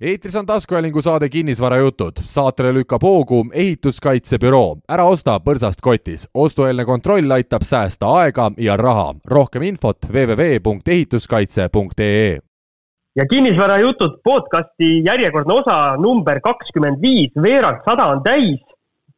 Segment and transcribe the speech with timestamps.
[0.00, 2.12] eetris on taskuhäälingu saade Kinnisvarajutud.
[2.24, 4.76] saatele lükkab hoogu ehituskaitsebüroo.
[4.88, 6.28] ära osta põrsast kotis.
[6.34, 9.14] ostueelne kontroll aitab säästa aega ja raha.
[9.24, 12.38] rohkem infot www.ehituskaitse.ee
[13.16, 18.60] ja Kinnisvarajutud podcasti järjekordne osa number kakskümmend viis, veerand sada on täis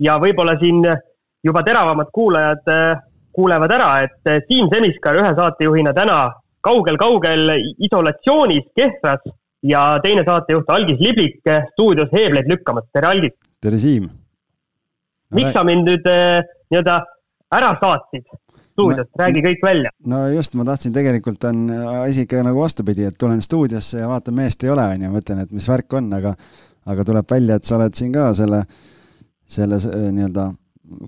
[0.00, 0.98] ja võib-olla siin
[1.44, 2.98] juba teravamad kuulajad äh,
[3.32, 9.20] kuulevad ära, et äh, Siim Semiskar ühe saatejuhina täna kaugel-kaugel isolatsioonis Kehras
[9.62, 11.40] ja teine saatejuht Algis Liblik
[11.72, 13.36] stuudios heebleid lükkamas, tere Algis!
[13.62, 14.08] tere Siim!
[15.32, 16.40] miks sa mind nüüd äh,
[16.72, 16.98] nii-öelda
[17.52, 18.26] ära saatsid
[18.72, 19.92] stuudiost, räägi kõik välja.
[20.08, 21.66] no just, ma tahtsin, tegelikult on
[22.06, 25.44] asi ikka nagu vastupidi, et tulen stuudiosse ja vaatan, meest ei ole, on ju, mõtlen,
[25.44, 26.34] et mis värk on, aga
[26.90, 28.64] aga tuleb välja, et sa oled siin ka selle,
[29.46, 29.78] selle
[30.16, 30.48] nii-öelda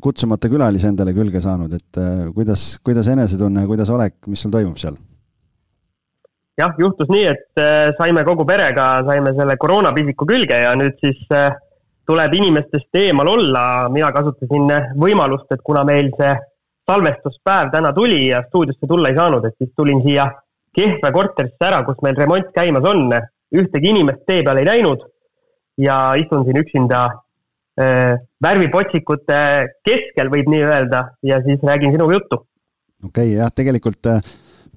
[0.04, 4.78] kutsumata külalise endale külge saanud, et äh, kuidas, kuidas enesetunne, kuidas olek, mis sul toimub
[4.80, 4.96] seal?
[6.60, 11.20] Jah, juhtus nii, et äh, saime kogu perega, saime selle koroonapisiku külge ja nüüd siis
[11.34, 11.52] äh,
[12.06, 13.88] tuleb inimestest eemal olla.
[13.92, 14.70] mina kasutasin
[15.00, 16.34] võimalust, et kuna meil see
[16.90, 20.30] salvestuspäev täna tuli ja stuudiosse tulla ei saanud, et siis tulin siia
[20.74, 23.12] Kehra korterisse ära, kus meil remont käimas on.
[23.54, 25.04] ühtegi inimest tee peal ei näinud
[25.78, 27.04] ja istun siin üksinda
[27.78, 29.38] äh, värvipotsikute
[29.86, 32.40] keskel, võib nii öelda, ja siis räägin sinuga juttu.
[33.04, 34.20] okei okay,, jah, tegelikult äh,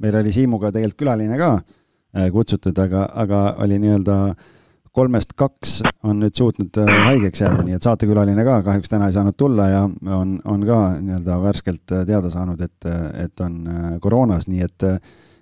[0.03, 4.17] meil oli Siimuga tegelikult külaline ka äh, kutsutud, aga, aga oli nii-öelda
[4.97, 9.15] kolmest kaks on nüüd suutnud äh, haigeks jääda, nii et saatekülaline ka kahjuks täna ei
[9.15, 12.91] saanud tulla ja on, on ka nii-öelda värskelt äh, teada saanud, et,
[13.23, 13.59] et on
[14.01, 14.87] koroonas, nii et,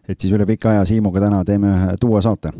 [0.09, 2.53] et siis üle pika aja Siimuga täna teeme ühe duo saate.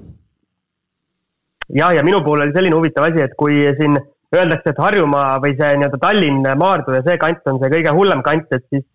[1.74, 3.98] ja, ja minu puhul oli selline huvitav asi, et kui siin
[4.36, 8.24] öeldakse, et Harjumaa või see nii-öelda Tallinn, Maardu ja see kant on see kõige hullem
[8.26, 8.88] kant, et siis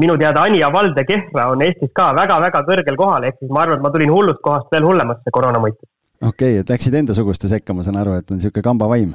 [0.00, 3.80] minu teada Anija valde Kehra on Eestis ka väga-väga kõrgel kohal, ehk siis ma arvan,
[3.80, 5.88] et ma tulin hullust kohast veel hullemasse koroona mõistes.
[6.20, 9.14] okei okay,, et läksid endasuguste sekka, ma saan aru, et on niisugune kambavaim?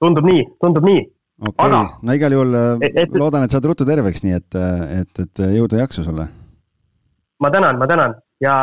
[0.00, 1.04] tundub nii, tundub nii.
[1.50, 4.58] okei okay., no igal juhul et, et, loodan, et saad ruttu terveks, nii et,
[5.02, 6.28] et, et jõudu ja jaksu sulle.
[7.40, 8.56] ma tänan, ma tänan ja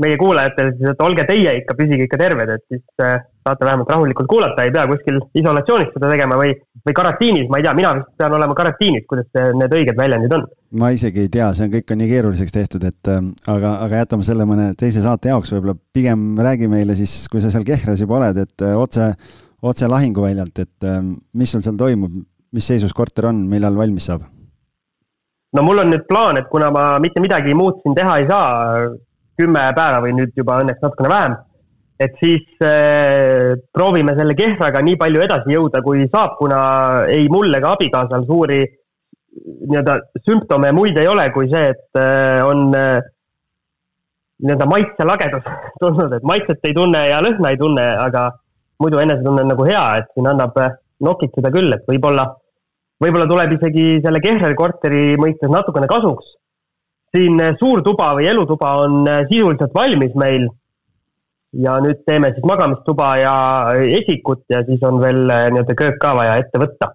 [0.00, 3.90] meie kuulajatele siis, et olge teie ikka, püsige ikka terved, et siis äh, saate vähemalt
[3.90, 6.54] rahulikult kuulata, ei pea kuskil isolatsioonis seda tegema või,
[6.86, 9.28] või karantiinis, ma ei tea, mina vist pean olema karantiinis, kuidas
[9.58, 10.48] need õiged väljendid on?
[10.80, 14.02] ma isegi ei tea, see on, kõik on nii keeruliseks tehtud, et äh, aga, aga
[14.04, 18.02] jätame selle mõne teise saate jaoks võib-olla, pigem räägi meile siis, kui sa seal Kehras
[18.04, 19.12] juba oled, et äh, otse,
[19.60, 20.90] otse lahinguväljalt, et
[21.36, 22.14] mis sul seal toimub,
[22.56, 24.28] mis seisus korter on, millal valmis saab?
[25.56, 28.88] no mul on nüüd plaan, et kuna ma mitte midagi muud siin teha ei saa,
[29.40, 31.38] kümme päeva või nüüd juba õnneks natukene vähem.
[32.00, 36.60] Et siis äh, proovime selle Kehraga nii palju edasi jõuda, kui saab, kuna
[37.12, 38.62] ei mul ega abikaasal suuri
[39.70, 39.96] nii-öelda
[40.26, 42.98] sümptome muid ei ole, kui see, et äh, on äh,
[44.40, 45.46] nii-öelda maitselagedus
[45.82, 48.30] tulnud, et maitset ei tunne ja lõhna ei tunne, aga
[48.80, 52.26] muidu enesetunne on nagu hea, et siin annab äh, nokitseda küll, et võib-olla,
[53.00, 56.36] võib-olla tuleb isegi selle Kehreri korteri mõistes natukene kasuks
[57.14, 60.48] siin eh, suur tuba või elutuba on eh, sisuliselt valmis meil.
[61.58, 63.34] Ja nüüd teeme siis magamistuba ja
[63.82, 66.92] esikut ja siis on veel eh, nii-öelda köök ka vaja ette võtta.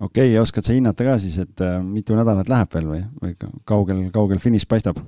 [0.00, 3.34] okei okay,, oskad sa hinnata ka siis, et mitu nädalat läheb veel või, või
[3.64, 5.02] kaugel, kaugel finiš paistab?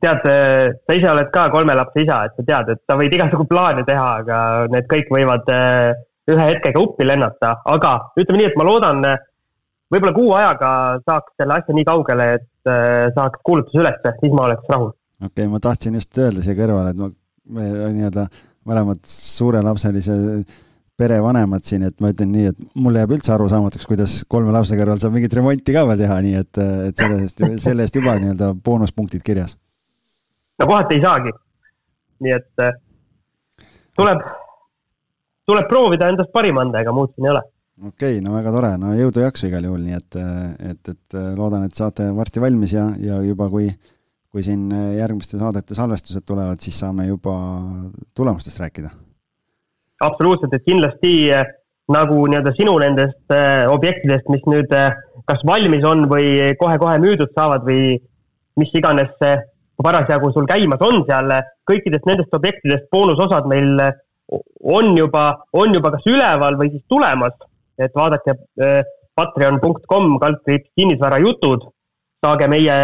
[0.00, 3.48] tead, sa ise oled ka kolme lapse isa, et sa tead, et sa võid igasugu
[3.50, 4.36] plaane teha, aga
[4.70, 5.50] need kõik võivad
[6.28, 9.02] ühe hetkega uppi lennata, aga ütleme nii, et ma loodan
[9.92, 10.70] võib-olla kuu ajaga
[11.06, 14.92] saaks selle asja nii kaugele, et äh, saaks kuulutuse ülesse, siis ma oleks rahul.
[15.22, 17.10] Okei okay,, ma tahtsin just öelda siia kõrvale, et ma,
[17.58, 18.28] me nii-öelda
[18.68, 20.16] mõlemad suurelapselise
[20.98, 24.98] perevanemad siin, et ma ütlen nii, et mulle jääb üldse arusaamatuks, kuidas kolme lapse kõrval
[24.98, 28.50] saab mingit remonti ka veel teha, nii et, et selle eest, selle eest juba nii-öelda
[28.64, 29.54] boonuspunktid kirjas.
[30.58, 31.34] no kohati ei saagi.
[32.26, 32.74] nii et äh,
[33.98, 34.24] tuleb,
[35.46, 37.44] tuleb proovida endast parim anda, ega muud siin ei ole
[37.86, 40.18] okei okay,, no väga tore, no jõudu-jaksu igal juhul, nii et,
[40.72, 43.68] et, et loodan, et saate varsti valmis ja, ja juba kui,
[44.32, 44.68] kui siin
[44.98, 47.34] järgmiste saadete salvestused tulevad, siis saame juba
[48.16, 48.90] tulemustest rääkida.
[50.04, 51.12] absoluutselt, et kindlasti
[51.88, 54.92] nagu nii-öelda sinu nendest äh, objektidest, mis nüüd äh,
[55.26, 57.96] kas valmis on või kohe-kohe müüdud saavad või
[58.60, 59.40] mis iganes äh,
[59.82, 61.32] parasjagu sul käimas on seal,
[61.70, 63.80] kõikidest nendest objektidest boonusosad meil
[64.62, 67.34] on juba, on juba kas üleval või siis tulemas
[67.78, 68.82] et vaadake äh,
[69.18, 71.68] patreon.com kaldkriips kinnisvarajutud,
[72.24, 72.78] saage meie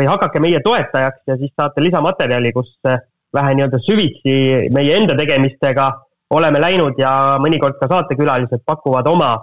[0.00, 3.00] või hakake meie toetajaks ja siis saate lisamaterjali, kus äh,
[3.36, 4.34] vähe nii-öelda süvitsi
[4.74, 5.90] meie enda tegemistega
[6.34, 7.12] oleme läinud ja
[7.42, 9.34] mõnikord ka saatekülalised pakuvad oma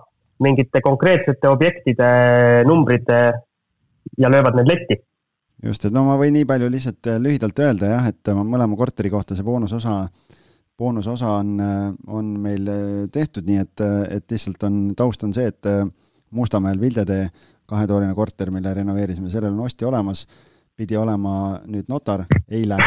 [0.44, 2.10] mingite konkreetsete objektide
[2.68, 3.38] numbrid äh,
[4.18, 5.00] ja löövad need letti.
[5.64, 9.36] just, et no ma võin nii palju lihtsalt lühidalt öelda jah, et mõlema korteri kohta
[9.36, 10.04] see boonusosa,
[10.78, 11.56] boonusosa on,
[12.08, 12.70] on meil
[13.12, 13.86] tehtud, nii et,
[14.20, 15.72] et lihtsalt on, taust on see, et
[16.38, 17.30] Mustamäel Vildetee
[17.68, 20.26] kahetoaline korter, mille renoveerisime, sellel on ostja olemas,
[20.78, 22.78] pidi olema nüüd notar eile,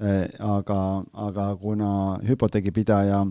[0.00, 0.80] aga,
[1.26, 1.92] aga kuna
[2.26, 3.24] hüpoteegipidaja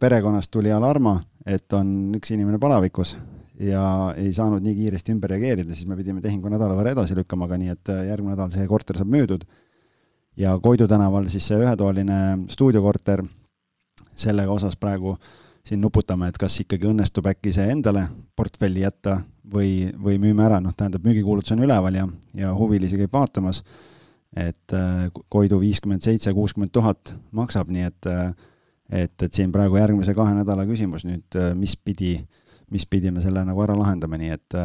[0.00, 3.16] perekonnast tuli alarma, et on üks inimene palavikus
[3.62, 3.84] ja
[4.16, 7.60] ei saanud nii kiiresti ümber reageerida, siis me pidime tehingu nädala võrra edasi lükkama, aga
[7.60, 9.44] nii, et järgmine nädal see korter saab müüdud.
[10.36, 13.22] ja Koidu tänaval siis see ühetoaline stuudiokorter,
[14.16, 15.32] sellega osas praegu äh,
[15.66, 18.06] siin nuputame, et kas ikkagi õnnestub äkki see endale
[18.36, 19.20] portfelli jätta
[19.52, 19.72] või,
[20.02, 22.06] või müüme ära, noh, tähendab, müügikuulutus on üleval ja,
[22.38, 23.62] ja huvilisi käib vaatamas,
[24.36, 28.32] et äh, Koidu viiskümmend seitse, kuuskümmend tuhat maksab, nii et äh,
[28.92, 32.16] et, et siin praegu järgmise kahe nädala küsimus nüüd, äh, mis pidi,
[32.72, 34.58] mis pidi me selle nagu ära lahendame, nii et,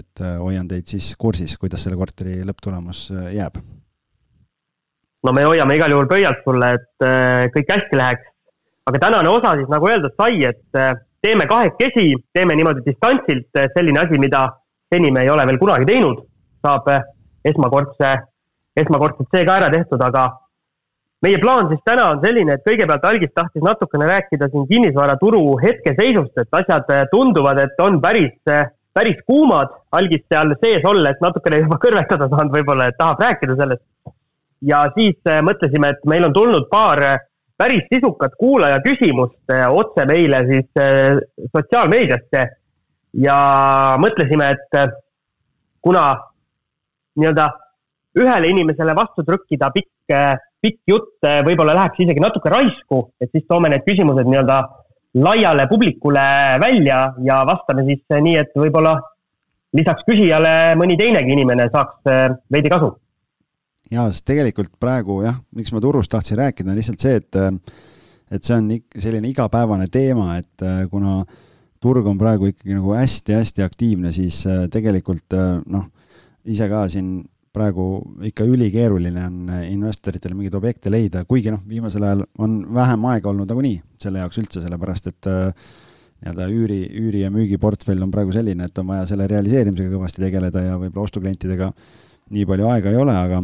[0.00, 3.58] et hoian teid siis kursis, kuidas selle korteri lõpptulemus jääb.
[5.24, 7.04] no me hoiame igal juhul pöialt sulle, et
[7.52, 8.30] kõik hästi läheks
[8.88, 10.80] aga tänane osa siis nagu öeldud sai, et
[11.24, 14.44] teeme kahekesi, teeme niimoodi distantsilt, äh, selline asi, mida
[14.92, 16.20] seni me ei ole veel kunagi teinud,
[16.64, 17.04] saab äh,
[17.48, 18.14] esmakordse,
[18.76, 20.26] esmakordselt see ka ära tehtud, aga
[21.24, 26.36] meie plaan siis täna on selline, et kõigepealt Algis tahtis natukene rääkida siin kinnisvaraturu hetkeseisust,
[26.42, 28.34] et asjad tunduvad, et on päris,
[28.92, 29.72] päris kuumad.
[29.96, 33.84] Algis seal sees olles natukene juba kõrvetada saanud võib-olla, et tahab rääkida sellest.
[34.64, 35.16] ja siis
[35.48, 37.00] mõtlesime, et meil on tulnud paar
[37.56, 41.18] päris sisukat kuulaja küsimust eh, otse meile siis eh,
[41.54, 42.46] sotsiaalmeediasse.
[43.24, 43.36] Ja
[44.02, 44.94] mõtlesime, et eh,
[45.84, 46.08] kuna
[47.20, 47.48] nii-öelda
[48.18, 50.14] ühele inimesele vastu trükkida pikk,
[50.62, 54.58] pikk jutt võib-olla läheks isegi natuke raisku, et siis toome need küsimused nii-öelda
[55.22, 56.24] laiale publikule
[56.62, 58.96] välja ja vastame siis nii, et võib-olla
[59.74, 62.92] lisaks küsijale mõni teinegi inimene saaks veidi kasu
[63.92, 67.40] jaa, sest tegelikult praegu jah, miks ma Turust tahtsin rääkida, on lihtsalt see, et
[68.34, 71.20] et see on selline igapäevane teema, et kuna
[71.84, 74.40] turg on praegu ikkagi nagu hästi-hästi aktiivne, siis
[74.72, 75.36] tegelikult
[75.70, 75.84] noh,
[76.48, 77.18] ise ka siin
[77.54, 77.86] praegu
[78.26, 83.52] ikka ülikeeruline on investoritel mingeid objekte leida, kuigi noh, viimasel ajal on vähem aega olnud
[83.52, 85.28] nagunii selle jaoks üldse, sellepärast et
[86.24, 90.64] nii-öelda üüri, üüri ja müügiportfell on praegu selline, et on vaja selle realiseerimisega kõvasti tegeleda
[90.64, 91.70] ja võib-olla ostuklientidega
[92.34, 93.42] nii palju aega ei ole, aga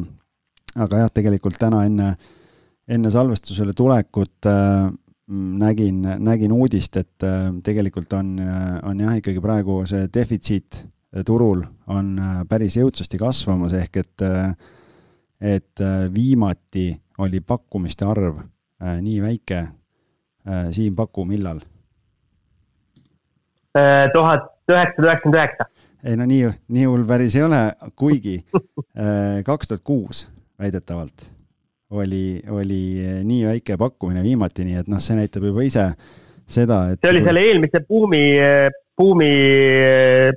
[0.77, 2.15] aga jah, tegelikult täna enne,
[2.89, 4.91] enne salvestusele tulekut äh,
[5.65, 8.37] nägin, nägin uudist, et äh, tegelikult on,
[8.83, 10.91] on jah, ikkagi praegu see defitsiit äh,
[11.27, 14.55] turul on äh, päris jõudsasti kasvamas, ehk et äh,
[15.41, 15.81] et
[16.13, 16.93] viimati
[17.25, 19.67] oli pakkumiste arv äh, nii väike.
[20.73, 21.59] Siim, paku, millal?
[24.15, 25.67] tuhat üheksasada üheksakümmend üheksa.
[26.03, 27.59] ei no nii, nii hull päris ei ole,
[27.95, 28.39] kuigi
[29.49, 30.23] kaks tuhat kuus
[30.61, 31.29] väidetavalt
[31.91, 32.83] oli, oli
[33.25, 35.89] nii väike pakkumine viimati, nii et noh, see näitab juba ise
[36.51, 38.23] seda, et see oli selle eelmise buumi,
[38.99, 39.31] buumi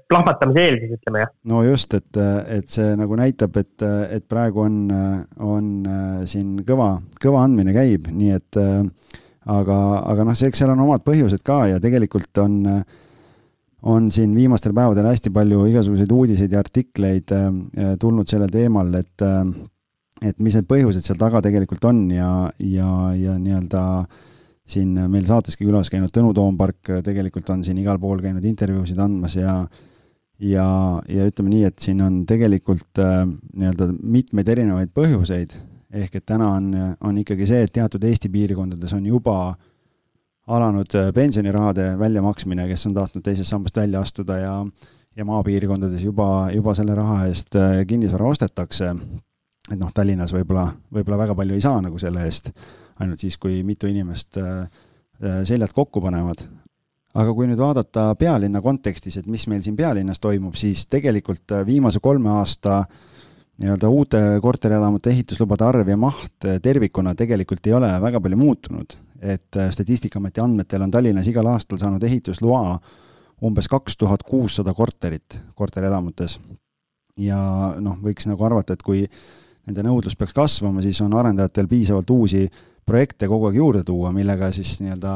[0.10, 1.34] plahvatamise eel siis ütleme, jah?
[1.52, 2.22] no just, et,
[2.58, 3.86] et see nagu näitab, et,
[4.18, 4.80] et praegu on,
[5.46, 5.72] on
[6.30, 9.80] siin kõva, kõva andmine käib, nii et aga,
[10.10, 12.62] aga noh, eks seal on omad põhjused ka ja tegelikult on
[13.84, 17.34] on siin viimastel päevadel hästi palju igasuguseid uudiseid ja artikleid
[18.00, 19.26] tulnud sellel teemal, et
[20.24, 22.30] et mis need põhjused seal taga tegelikult on ja,
[22.60, 23.82] ja, ja nii-öelda
[24.74, 29.36] siin meil saateski külas käinud Tõnu Toompark tegelikult on siin igal pool käinud intervjuusid andmas
[29.36, 29.58] ja
[30.44, 30.68] ja,
[31.10, 35.56] ja ütleme nii, et siin on tegelikult äh, nii-öelda mitmeid erinevaid põhjuseid,
[35.94, 36.72] ehk et täna on,
[37.04, 39.38] on ikkagi see, et teatud Eesti piirkondades on juba
[40.48, 44.58] alanud äh, pensionirahade väljamaksmine, kes on tahtnud teisest sambast välja astuda ja
[45.14, 48.96] ja maapiirkondades juba, juba selle raha eest äh, kinnisvara ostetakse
[49.72, 52.50] et noh, Tallinnas võib-olla, võib-olla väga palju ei saa nagu selle eest,
[53.04, 54.66] ainult siis, kui mitu inimest äh,
[55.24, 56.44] äh, seljad kokku panevad.
[57.14, 61.66] aga kui nüüd vaadata pealinna kontekstis, et mis meil siin pealinnas toimub, siis tegelikult äh,
[61.66, 62.84] viimase kolme aasta
[63.62, 68.98] nii-öelda uute korterelamute ehituslubade arv ja maht tervikuna tegelikult ei ole väga palju muutunud.
[69.22, 72.80] et Statistikaameti andmetel on Tallinnas igal aastal saanud ehitusloa
[73.44, 76.40] umbes kaks tuhat kuussada korterit korterelamutes.
[77.18, 77.38] ja
[77.80, 79.06] noh, võiks nagu arvata, et kui
[79.68, 82.46] nende nõudlus peaks kasvama, siis on arendajatel piisavalt uusi
[82.86, 85.14] projekte kogu aeg juurde tuua, millega siis nii-öelda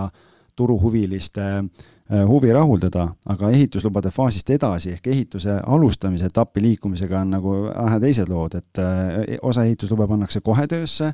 [0.58, 7.58] turuhuviliste äh, huvi rahuldada, aga ehituslubade faasist edasi ehk ehituse alustamise etappi liikumisega on nagu
[7.68, 11.12] vähe teised lood, et äh, osa ehituslube pannakse kohe töösse,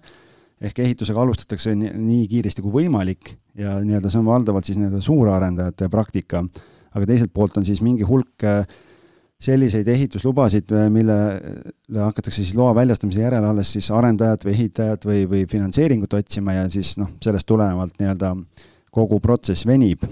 [0.64, 5.90] ehk ehitusega alustatakse nii kiiresti kui võimalik ja nii-öelda see on valdavalt siis nii-öelda suurarendajate
[5.92, 6.46] praktika,
[6.94, 8.64] aga teiselt poolt on siis mingi hulk äh,
[9.44, 15.44] selliseid ehituslubasid, millele hakatakse siis loa väljastamise järel alles siis arendajat või ehitajat või, või
[15.52, 18.34] finantseeringut otsima ja siis noh, sellest tulenevalt nii-öelda
[18.94, 20.06] kogu protsess venib.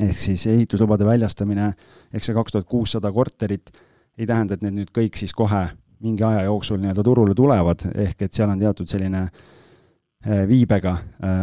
[0.00, 1.70] ehk siis ehituslubade väljastamine,
[2.12, 3.70] eks see kaks tuhat kuussada korterit
[4.18, 5.68] ei tähenda, et need nüüd kõik siis kohe
[6.04, 10.96] mingi aja jooksul nii-öelda turule tulevad, ehk et seal on teatud selline äh, viibega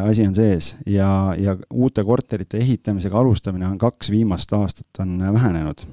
[0.03, 5.88] asi on sees ja, ja uute korterite ehitamisega alustamine on kaks viimast aastat on vähenenud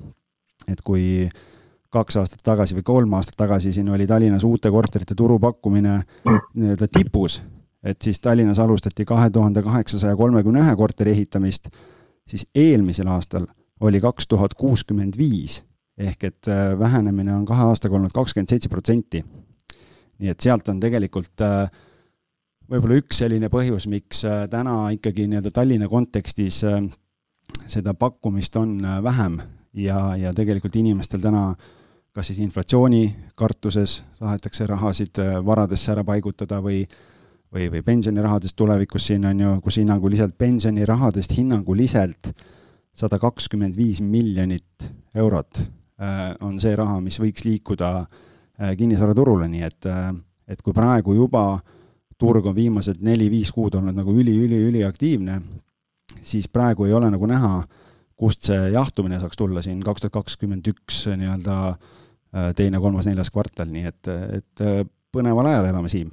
[0.68, 1.28] et kui
[1.90, 5.96] kaks aastat tagasi või kolm aastat tagasi siin oli Tallinnas uute korterite turupakkumine
[6.54, 7.40] nii-öelda tipus,
[7.82, 11.70] et siis Tallinnas alustati kahe tuhande kaheksasaja kolmekümne ühe korteri ehitamist,
[12.28, 13.48] siis eelmisel aastal
[13.80, 15.62] oli kaks tuhat kuuskümmend viis
[16.00, 19.24] ehk et äh, vähenemine on kahe aastaga olnud kakskümmend seitse protsenti.
[20.20, 21.70] nii et sealt on tegelikult äh,
[22.70, 26.62] võib-olla üks selline põhjus, miks äh, täna ikkagi nii-öelda Tallinna kontekstis
[27.66, 29.40] seda pakkumist on vähem
[29.74, 31.50] ja, ja tegelikult inimestel täna
[32.12, 33.04] kas siis inflatsiooni
[33.38, 36.82] kartuses tahetakse rahasid äh, varadesse ära paigutada või
[37.50, 42.32] või, või pensionirahadest tulevikus siin on ju, kus hinnanguliselt pensionirahadest hinnanguliselt
[42.94, 49.66] sada kakskümmend viis miljonit eurot äh, on see raha, mis võiks liikuda äh, kinnisvaraturule, nii
[49.66, 49.90] et,
[50.48, 51.60] et kui praegu juba
[52.18, 55.40] turg on viimased neli-viis kuud olnud nagu üli-üli-üliaktiivne,
[56.22, 57.79] siis praegu ei ole nagu näha äh,
[58.20, 63.32] kust see jahtumine saaks tulla siin kaks tuhat kakskümmend üks nii-öelda äh, teine, kolmas, neljas
[63.32, 64.10] kvartal, nii et,
[64.40, 64.82] et äh,
[65.14, 66.12] põneval ajal elame, Siim.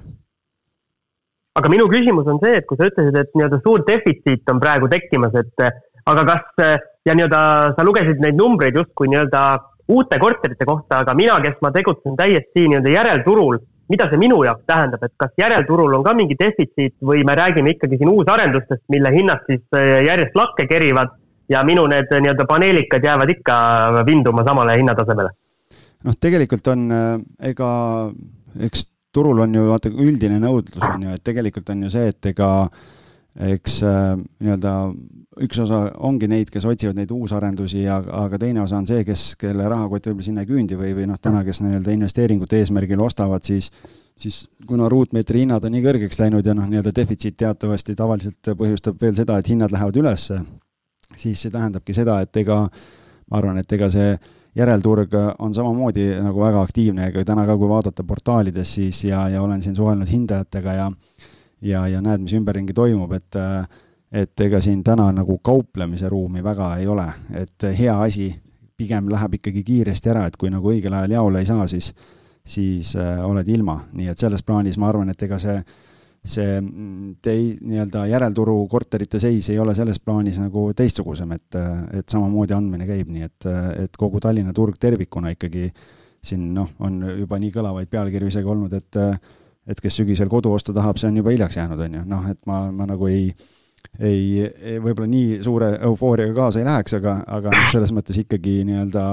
[1.58, 4.90] aga minu küsimus on see, et kui sa ütlesid, et nii-öelda suur defitsiit on praegu
[4.90, 5.66] tekkimas, et
[6.08, 6.68] aga kas
[7.06, 7.40] ja nii-öelda
[7.76, 9.42] sa lugesid neid numbreid justkui nii-öelda
[9.88, 14.66] uute korterite kohta, aga mina, kes ma tegutsen täiesti nii-öelda järelturul, mida see minu jaoks
[14.68, 19.12] tähendab, et kas järelturul on ka mingi defitsiit või me räägime ikkagi siin uusarendustest, mille
[19.14, 21.14] hinnad siis äh, järjest lakke kerivad
[21.48, 23.56] ja minu need nii-öelda paneelikad jäävad ikka
[24.06, 25.30] vinduma samale hinnatasemele.
[26.04, 27.10] noh, tegelikult on, äh,
[27.50, 27.70] ega
[28.68, 32.32] eks turul on ju vaata üldine nõudlus on ju, et tegelikult on ju see, et
[32.32, 32.50] ega
[33.48, 34.74] eks äh, nii-öelda
[35.44, 39.30] üks osa ongi neid, kes otsivad neid uusarendusi ja, aga teine osa on see, kes,
[39.38, 43.46] kelle rahakott võib-olla sinna ei küündi või, või noh, täna, kes nii-öelda investeeringute eesmärgil ostavad,
[43.46, 43.72] siis
[44.18, 48.98] siis kuna ruutmeetri hinnad on nii kõrgeks läinud ja noh, nii-öelda defitsiit teatavasti tavaliselt põhjustab
[48.98, 50.40] veel seda, et hinnad lähevad ülesse
[51.16, 54.12] siis see tähendabki seda, et ega ma arvan, et ega see
[54.58, 59.42] järelturg on samamoodi nagu väga aktiivne, ega täna ka, kui vaadata portaalides, siis ja, ja
[59.42, 60.90] olen siin suhelnud hindajatega ja
[61.62, 63.38] ja, ja näed, mis ümberringi toimub, et
[64.08, 67.04] et ega siin täna nagu kauplemise ruumi väga ei ole,
[67.36, 68.30] et hea asi
[68.76, 71.92] pigem läheb ikkagi kiiresti ära, et kui nagu õigel ajal jaole ei saa, siis
[72.48, 75.58] siis äh, oled ilma, nii et selles plaanis ma arvan, et ega see
[76.24, 81.58] see mm, tei-, nii-öelda järelturu korterite seis ei ole selles plaanis nagu teistsugusem, et,
[82.00, 83.48] et samamoodi andmine käib, nii et,
[83.84, 85.68] et kogu Tallinna turg tervikuna ikkagi
[86.28, 89.02] siin noh, on juba nii kõlavaid pealkirju isegi olnud, et
[89.68, 92.38] et kes sügisel kodu osta tahab, see on juba hiljaks jäänud, on ju, noh, et
[92.48, 93.26] ma, ma nagu ei
[94.00, 98.62] ei, ei, võib-olla nii suure eufooriaga kaasa ei läheks, aga, aga noh, selles mõttes ikkagi
[98.68, 99.04] nii-öelda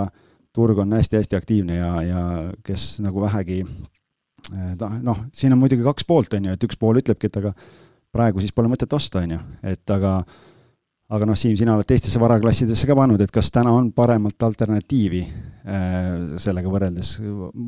[0.55, 2.21] turg on hästi-hästi aktiivne ja, ja
[2.65, 3.62] kes nagu vähegi
[4.79, 7.53] ta noh, siin on muidugi kaks poolt, on ju, et üks pool ütlebki, et aga
[8.15, 10.17] praegu siis pole mõtet osta, on ju, et aga
[11.15, 15.21] aga noh, Siim, sina oled teistesse varaklassidesse ka pannud, et kas täna on paremat alternatiivi
[15.21, 16.07] äh,
[16.41, 17.19] sellega võrreldes,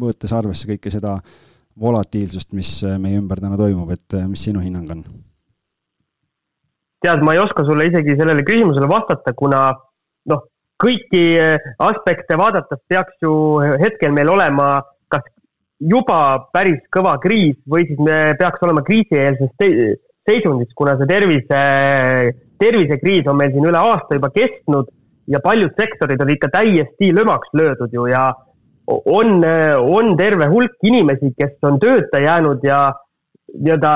[0.01, 1.19] võttes arvesse kõike seda
[1.77, 5.07] volatiilsust, mis meie ümber täna toimub, et mis sinu hinnang on?
[7.05, 9.67] tead, ma ei oska sulle isegi sellele küsimusele vastata, kuna
[10.31, 10.45] noh,
[10.81, 11.37] kõiki
[11.85, 13.33] aspekte vaadates peaks ju
[13.81, 14.96] hetkel meil olema kas
[15.79, 19.53] juba päris kõva kriis või siis me peaks olema kriisieelses
[20.27, 21.61] seisundis, kuna see tervise,
[22.59, 24.89] tervisekriis on meil siin üle aasta juba kestnud
[25.31, 28.29] ja paljud sektorid on ikka täiesti lömaks löödud ju ja
[28.87, 29.43] on,
[29.79, 32.87] on terve hulk inimesi, kes on tööta jäänud ja
[33.57, 33.91] nii-öelda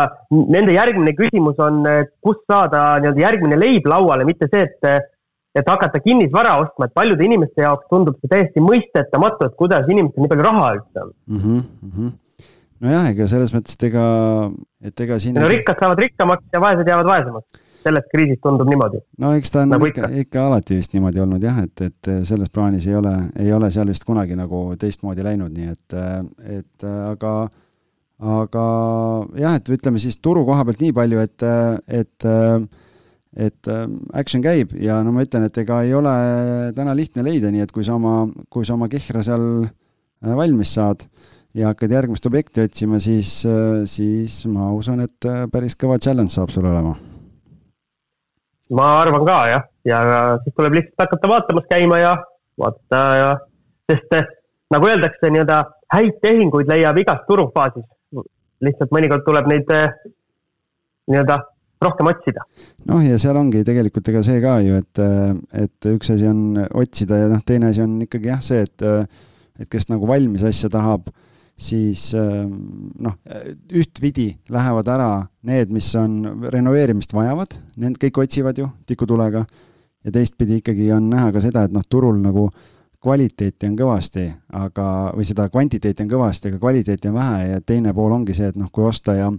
[0.51, 1.81] nende järgmine küsimus on,
[2.23, 5.10] kust saada nii-öelda järgmine leib lauale, mitte see, et
[5.55, 10.23] et hakata kinnisvara ostma, et paljude inimeste jaoks tundub see täiesti mõistetamatu, et kuidas inimestel
[10.23, 11.41] nii palju raha üldse on mm.
[11.41, 12.13] -hmm.
[12.85, 14.05] nojah, ega selles mõttes, et ega,
[14.91, 15.35] et ega siin.
[15.35, 17.61] no rikkad saavad rikkamaks ja vaesed jäävad vaesemaks.
[17.81, 19.01] sellest kriisist tundub niimoodi.
[19.17, 22.49] no eks ta on nagu ikka, ikka alati vist niimoodi olnud jah, et, et selles
[22.49, 25.97] plaanis ei ole, ei ole seal vist kunagi nagu teistmoodi läinud, nii et,
[26.59, 27.33] et aga
[28.21, 28.63] aga
[29.41, 31.45] jah, et ütleme siis turu koha pealt nii palju, et,
[31.89, 32.27] et
[33.37, 33.85] et äh,
[34.17, 36.13] action käib ja no ma ütlen, et ega ei ole
[36.75, 40.73] täna lihtne leida, nii et kui sa oma, kui sa oma kehra seal äh, valmis
[40.75, 41.05] saad
[41.55, 46.51] ja hakkad järgmist objekti otsima, siis, äh, siis ma usun, et päris kõva challenge saab
[46.51, 46.97] sul olema.
[48.75, 50.01] ma arvan ka jah, ja
[50.43, 52.13] siis tuleb lihtsalt hakata vaatamas käima ja
[52.59, 53.31] vaadata ja
[53.91, 54.35] sest
[54.71, 57.87] nagu öeldakse, nii-öelda häid tehinguid leiab igas turufaasis.
[58.61, 59.71] lihtsalt mõnikord tuleb neid
[61.07, 61.39] nii-öelda
[61.81, 62.45] rohkem otsida.
[62.89, 65.01] noh, ja seal ongi tegelikult ega see ka ju, et,
[65.63, 68.87] et üks asi on otsida ja noh, teine asi on ikkagi jah, see, et,
[69.59, 71.09] et kes nagu valmis asja tahab,
[71.61, 73.17] siis noh,
[73.77, 75.11] ühtpidi lähevad ära
[75.47, 79.45] need, mis on renoveerimist vajavad, need kõik otsivad ju tikutulega.
[80.01, 82.47] ja teistpidi ikkagi on näha ka seda, et noh, turul nagu
[83.01, 84.85] kvaliteeti on kõvasti, aga,
[85.17, 88.57] või seda kvantiteeti on kõvasti, aga kvaliteeti on vähe ja teine pool ongi see, et
[88.57, 89.31] noh, kui osta ja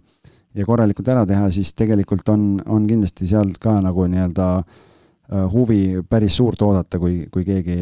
[0.54, 6.02] ja korralikult ära teha, siis tegelikult on, on kindlasti sealt ka nagu nii-öelda äh, huvi
[6.08, 7.78] päris suurt oodata, kui, kui keegi,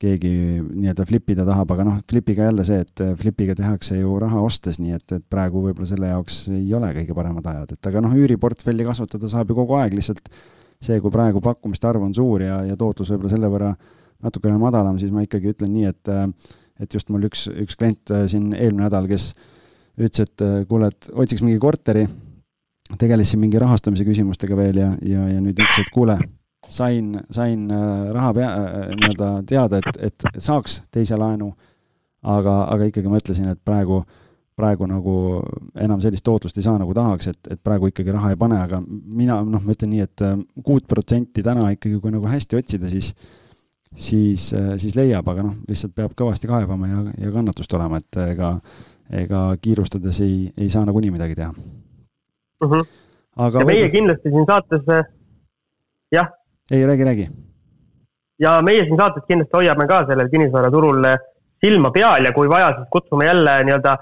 [0.00, 0.32] keegi
[0.64, 4.96] nii-öelda flipida tahab, aga noh, flipiga jälle see, et flipiga tehakse ju raha ostes, nii
[4.98, 8.86] et, et praegu võib-olla selle jaoks ei ole kõige paremad ajad, et aga noh, üüriportfelli
[8.88, 10.28] kasvatada saab ju kogu aeg, lihtsalt
[10.84, 13.72] see, kui praegu pakkumiste arv on suur ja, ja tootlus võib-olla selle võrra
[14.24, 16.14] natukene madalam, siis ma ikkagi ütlen nii, et
[16.82, 19.32] et just mul üks, üks klient äh, siin eelmine nädal, kes
[19.98, 22.06] ütles, et äh, kuule, et otsiks mingi korteri,
[23.00, 26.18] tegeles siin mingi rahastamise küsimustega veel ja, ja, ja nüüd ütles, et kuule,
[26.70, 31.52] sain, sain äh, raha pea, äh, nii-öelda teada, et, et saaks teise laenu,
[32.24, 34.02] aga, aga ikkagi mõtlesin, et praegu,
[34.58, 35.14] praegu nagu
[35.82, 38.82] enam sellist tootlust ei saa, nagu tahaks, et, et praegu ikkagi raha ei pane, aga
[38.82, 40.26] mina, noh, ma ütlen nii, et
[40.66, 43.14] kuut protsenti täna ikkagi, kui nagu hästi otsida, siis
[43.94, 44.48] siis,
[44.82, 48.80] siis leiab, aga noh, lihtsalt peab kõvasti kaebama ja, ja kannatust olema, et ega äh,
[49.12, 52.70] ega kiirustades ei, ei saa nagunii midagi teha mm.
[52.70, 52.86] -hmm.
[53.36, 55.04] aga ja meie kindlasti siin saates, äh,
[56.12, 56.30] jah.
[56.70, 57.28] ei, räägi, räägi.
[58.38, 61.18] ja meie siin saates kindlasti hoiame ka sellel kinnisvaraturul äh,
[61.64, 63.96] silma peal ja kui vaja, siis kutsume jälle nii-öelda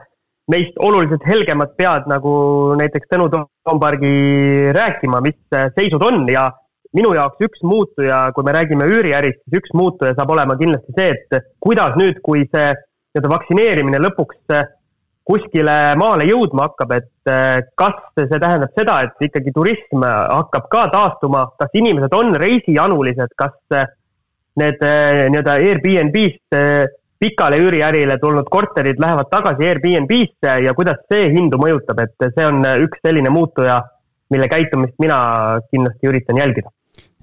[0.50, 2.32] meist oluliselt helgemad pead, nagu
[2.78, 6.50] näiteks Tõnu Toompargi rääkima, mis äh, seisud on ja
[6.96, 11.14] minu jaoks üks muutuja, kui me räägime üüriärist, siis üks muutuja saab olema kindlasti see,
[11.14, 14.40] et kuidas nüüd, kui see nii-öelda vaktsineerimine lõpuks
[15.28, 20.86] kuskile maale jõudma hakkab, et eh, kas see tähendab seda, et ikkagi turism hakkab ka
[20.94, 23.86] taastuma, kas inimesed on reisijanulised, kas eh,
[24.60, 26.60] need eh, nii-öelda Airbnb-st
[27.22, 32.64] pikale üüriärile tulnud korterid lähevad tagasi Airbnb-sse ja kuidas see hindu mõjutab, et see on
[32.82, 33.78] üks selline muutuja,
[34.34, 35.18] mille käitumist mina
[35.70, 36.72] kindlasti üritan jälgida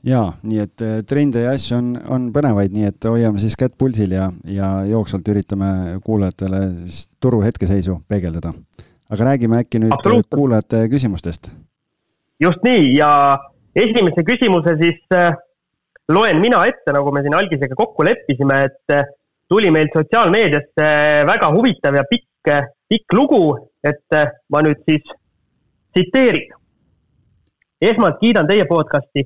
[0.06, 3.76] jaa, nii et äh, trende ja asju on, on põnevaid, nii et hoiame siis kätt
[3.80, 8.54] pulsil ja, ja jooksvalt üritame kuulajatele siis turu hetkeseisu peegeldada.
[9.10, 9.96] aga räägime äkki nüüd
[10.30, 11.52] kuulajate küsimustest.
[12.40, 13.40] just nii ja
[13.76, 15.34] esimese küsimuse siis äh,
[16.10, 19.10] loen mina ette, nagu me siin algisega kokku leppisime, et äh,
[19.50, 22.54] tuli meil sotsiaalmeediasse väga huvitav ja pikk,
[22.90, 23.44] pikk lugu,
[23.84, 25.04] et äh, ma nüüd siis
[25.94, 26.56] tsiteerin.
[27.82, 29.24] esmalt kiidan teie podcasti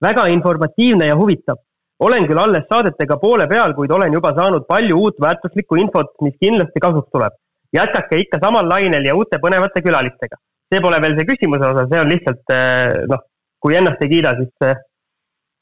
[0.00, 1.56] väga informatiivne ja huvitav.
[1.98, 6.34] olen küll alles saadetega poole peal, kuid olen juba saanud palju uut väärtuslikku infot, mis
[6.40, 7.32] kindlasti kasuks tuleb.
[7.72, 10.36] jätkake ikka samal lainel ja uute põnevate külalistega.
[10.72, 13.22] see pole veel see küsimuse osa, see on lihtsalt eh, noh,
[13.60, 14.76] kui ennast ei kiida, siis eh,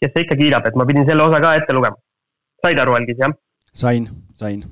[0.01, 1.97] kes see ikka kiidab, et ma pidin selle osa ka ette lugema.
[2.64, 3.37] said aru, Algis, jah?
[3.73, 4.64] sain, sain.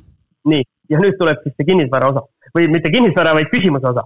[0.44, 4.02] nii, ja nüüd tuleb siis see kinnisvara osa või mitte kinnisvara, vaid küsimuse osa.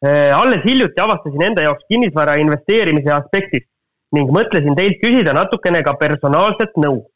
[0.00, 3.69] Eh, alles hiljuti avastasin enda jaoks kinnisvara investeerimise aspektist
[4.16, 7.06] ning mõtlesin teilt küsida natukene ka personaalset nõu.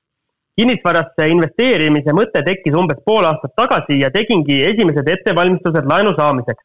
[0.54, 6.62] kinnisvarasse investeerimise mõte tekkis umbes pool aastat tagasi ja tegingi esimesed ettevalmistused laenu saamiseks.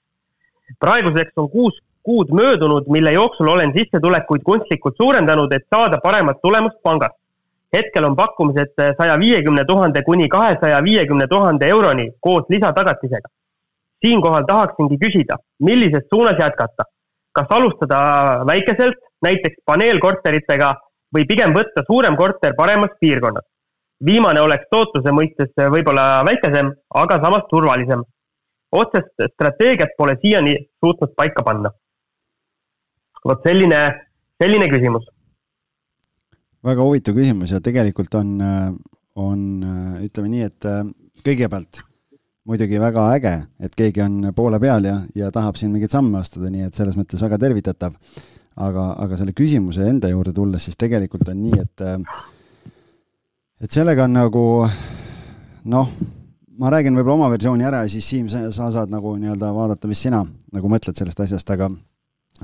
[0.79, 6.77] praeguseks on kuus kuud möödunud, mille jooksul olen sissetulekuid kunstlikult suurendanud, et saada paremat tulemust
[6.83, 7.17] pangast.
[7.73, 13.29] hetkel on pakkumised saja viiekümne tuhande kuni kahesaja viiekümne tuhande euroni koos lisatagatisega.
[14.01, 16.83] siinkohal tahaksingi küsida, millises suunas jätkata
[17.31, 17.99] kas alustada
[18.45, 20.73] väikeselt, näiteks paneelkorteritega
[21.15, 23.45] või pigem võtta suurem korter paremas piirkonnas.
[24.05, 28.03] viimane oleks tootluse mõistes võib-olla väikesem, aga samas turvalisem.
[28.71, 31.71] otsest strateegiat pole siiani suutnud paika panna.
[33.25, 34.07] vot selline,
[34.41, 35.05] selline küsimus.
[36.63, 38.39] väga huvitav küsimus ja tegelikult on,
[39.15, 39.39] on
[40.03, 40.65] ütleme nii, et
[41.23, 41.83] kõigepealt
[42.49, 46.49] muidugi väga äge, et keegi on poole peal ja, ja tahab siin mingeid samme astuda,
[46.49, 47.93] nii et selles mõttes väga tervitatav.
[48.59, 51.85] Aga, aga selle küsimuse enda juurde tulles, siis tegelikult on nii, et
[53.65, 54.45] et sellega on nagu
[55.69, 55.91] noh,
[56.59, 59.89] ma räägin võib-olla oma versiooni ära ja siis Siim, sa, sa saad nagu nii-öelda vaadata,
[59.91, 61.69] mis sina nagu mõtled sellest asjast, aga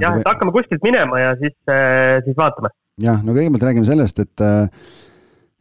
[0.02, 2.72] jah, et hakkame kuskilt minema ja siis, äh, siis vaatame.
[3.02, 4.48] jah, no kõigepealt räägime sellest, et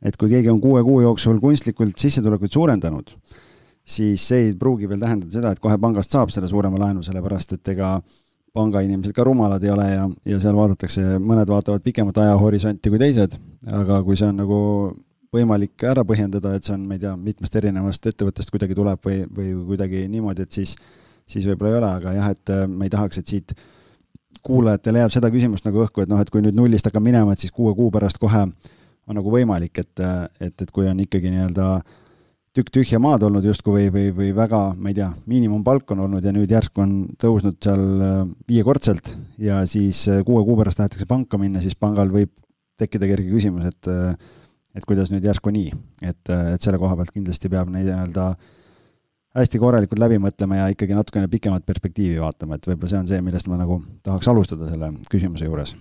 [0.04, 3.14] et kui keegi on kuue kuu jooksul kunstlikult sissetulekuid suurendanud,
[3.84, 7.56] siis see ei pruugi veel tähendada seda, et kohe pangast saab selle suurema laenu, sellepärast
[7.56, 7.96] et ega
[8.54, 13.34] pangainimesed ka rumalad ei ole ja, ja seal vaadatakse, mõned vaatavad pikemat ajahorisonti kui teised,
[13.82, 14.58] aga kui see on nagu
[15.34, 19.24] võimalik ära põhjendada, et see on, ma ei tea, mitmest erinevast ettevõttest kuidagi tuleb või,
[19.34, 20.76] või kuidagi niimoodi, et siis,
[21.26, 23.56] siis võib-olla ei ole, aga jah, et äh, me ei tahaks, et siit
[24.44, 27.42] kuulajatele jääb seda küsimust nagu õhku, et noh, et kui nüüd nullist hakkab minema, et
[27.42, 30.04] siis kuue kuu pärast kohe on nagu võimalik, et,
[30.40, 31.68] et, et kui on ikkagi nii-öelda
[32.54, 36.24] tükk tühja maad olnud justkui või, või, või väga, ma ei tea, miinimumpalk on olnud
[36.24, 38.16] ja nüüd järsku on tõusnud seal äh,
[38.50, 42.32] viiekordselt ja siis kuue kuu pärast tahetakse panka minna, siis pangal võib
[42.78, 43.92] tekkida kerge küsimus, et
[44.74, 45.70] et kuidas nüüd järsku nii,
[46.02, 48.32] et, et selle koha pealt kindlasti peab nii-öelda
[49.38, 53.22] hästi korralikult läbi mõtlema ja ikkagi natukene pikemat perspektiivi vaatama, et võib-olla see on see,
[53.24, 55.74] millest ma nagu tahaks alustada selle küsimuse juures.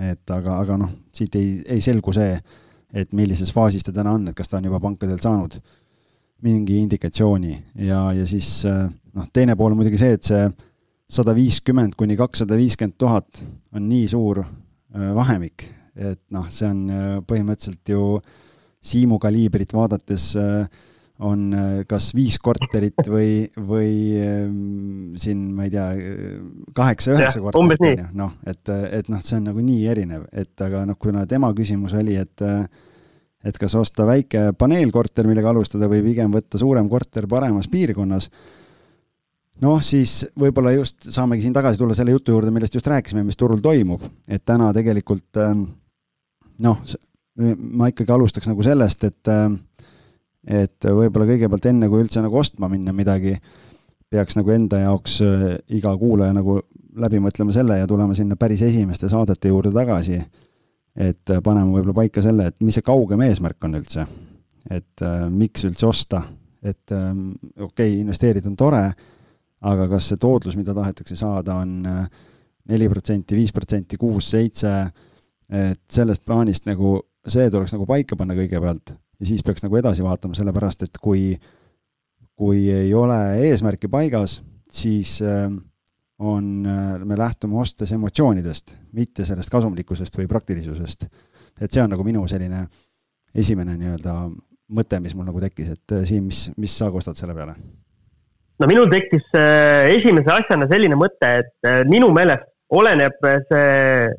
[0.00, 2.38] et aga, aga noh, siit ei, ei selgu see,
[2.94, 5.60] et millises faasis ta täna on, et kas ta on juba pankadelt saanud
[6.42, 7.52] mingi indikatsiooni.
[7.84, 10.48] Ja, ja siis noh, teine pool on muidugi see, et see
[11.10, 13.42] sada viiskümmend kuni kakssada viiskümmend tuhat
[13.74, 15.66] on nii suur äh, vahemik,
[15.98, 18.04] et noh, see on äh, põhimõtteliselt ju
[18.80, 20.62] Siimu kaliibrit vaadates äh,
[21.26, 25.88] on äh, kas viis korterit või, või ähm, siin, ma ei tea,
[26.76, 28.62] kaheksa-üheksa korterit, noh, et,
[29.00, 32.46] et noh, see on nagu nii erinev, et aga noh, kuna tema küsimus oli, et
[33.40, 38.28] et kas osta väike paneelkorter, millega alustada, või pigem võtta suurem korter paremas piirkonnas
[39.64, 43.38] noh, siis võib-olla just saamegi siin tagasi tulla selle jutu juurde, millest just rääkisime, mis
[43.40, 45.64] turul toimub, et täna tegelikult ähm,
[46.64, 46.80] noh,
[47.56, 49.48] ma ikkagi alustaks nagu sellest, et äh,
[50.46, 53.34] et võib-olla kõigepealt enne, kui üldse nagu ostma minna midagi,
[54.10, 56.60] peaks nagu enda jaoks äh, iga kuulaja nagu
[57.00, 60.18] läbi mõtlema selle ja tulema sinna päris esimeste saadete juurde tagasi,
[60.96, 64.06] et äh, panema võib-olla paika selle, et mis see kaugem eesmärk on üldse.
[64.70, 66.24] et äh, miks üldse osta,
[66.62, 67.08] et äh,
[67.56, 68.84] okei okay,, investeerida on tore
[69.60, 72.26] aga kas see tootlus, mida tahetakse saada, on äh,
[72.70, 74.72] neli protsenti, viis protsenti, kuus, seitse,
[75.50, 80.04] et sellest plaanist nagu, see tuleks nagu paika panna kõigepealt ja siis peaks nagu edasi
[80.04, 81.34] vaatama, sellepärast et kui,
[82.38, 84.40] kui ei ole eesmärki paigas,
[84.72, 85.50] siis äh,
[86.18, 91.08] on, äh, me lähtume ostes emotsioonidest, mitte sellest kasumlikkusest või praktilisusest.
[91.60, 92.64] et see on nagu minu selline
[93.34, 94.16] esimene nii-öelda
[94.70, 97.54] mõte, mis mul nagu tekkis, et Siim, mis, mis sa kostad selle peale?
[98.60, 103.16] no minul tekkis äh, esimese asjana selline mõte, et äh, minu meelest oleneb
[103.48, 104.10] see,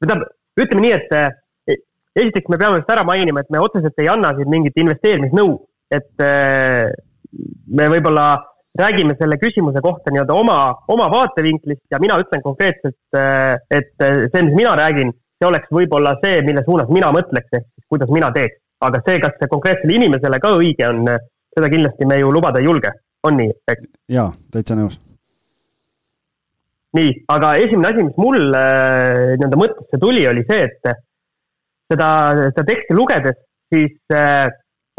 [0.00, 0.28] tähendab,
[0.60, 1.32] ütleme nii, et äh,
[2.22, 5.56] esiteks me peame vist ära mainima, et me otseselt ei anna siin mingit investeerimisnõu,
[5.90, 8.26] et me võib-olla
[8.78, 10.58] räägime selle küsimuse kohta nii-öelda oma,
[10.94, 16.38] oma vaatevinklist ja mina ütlen konkreetselt, et see, mis mina räägin, see oleks võib-olla see,
[16.46, 18.60] mille suunas mina mõtleks, ehk siis kuidas mina teeks.
[18.80, 21.08] aga see, kas see konkreetsele inimesele ka õige on,
[21.52, 22.94] seda kindlasti me ju lubada ei julge
[23.26, 23.88] on nii, eks?
[24.12, 24.96] jaa, täitsa nõus.
[26.96, 30.92] nii, aga esimene asi, mis mul äh, nii-öelda mõttesse tuli, oli see, et
[31.90, 32.10] seda,
[32.50, 33.38] seda teksti lugedes,
[33.72, 34.48] siis äh,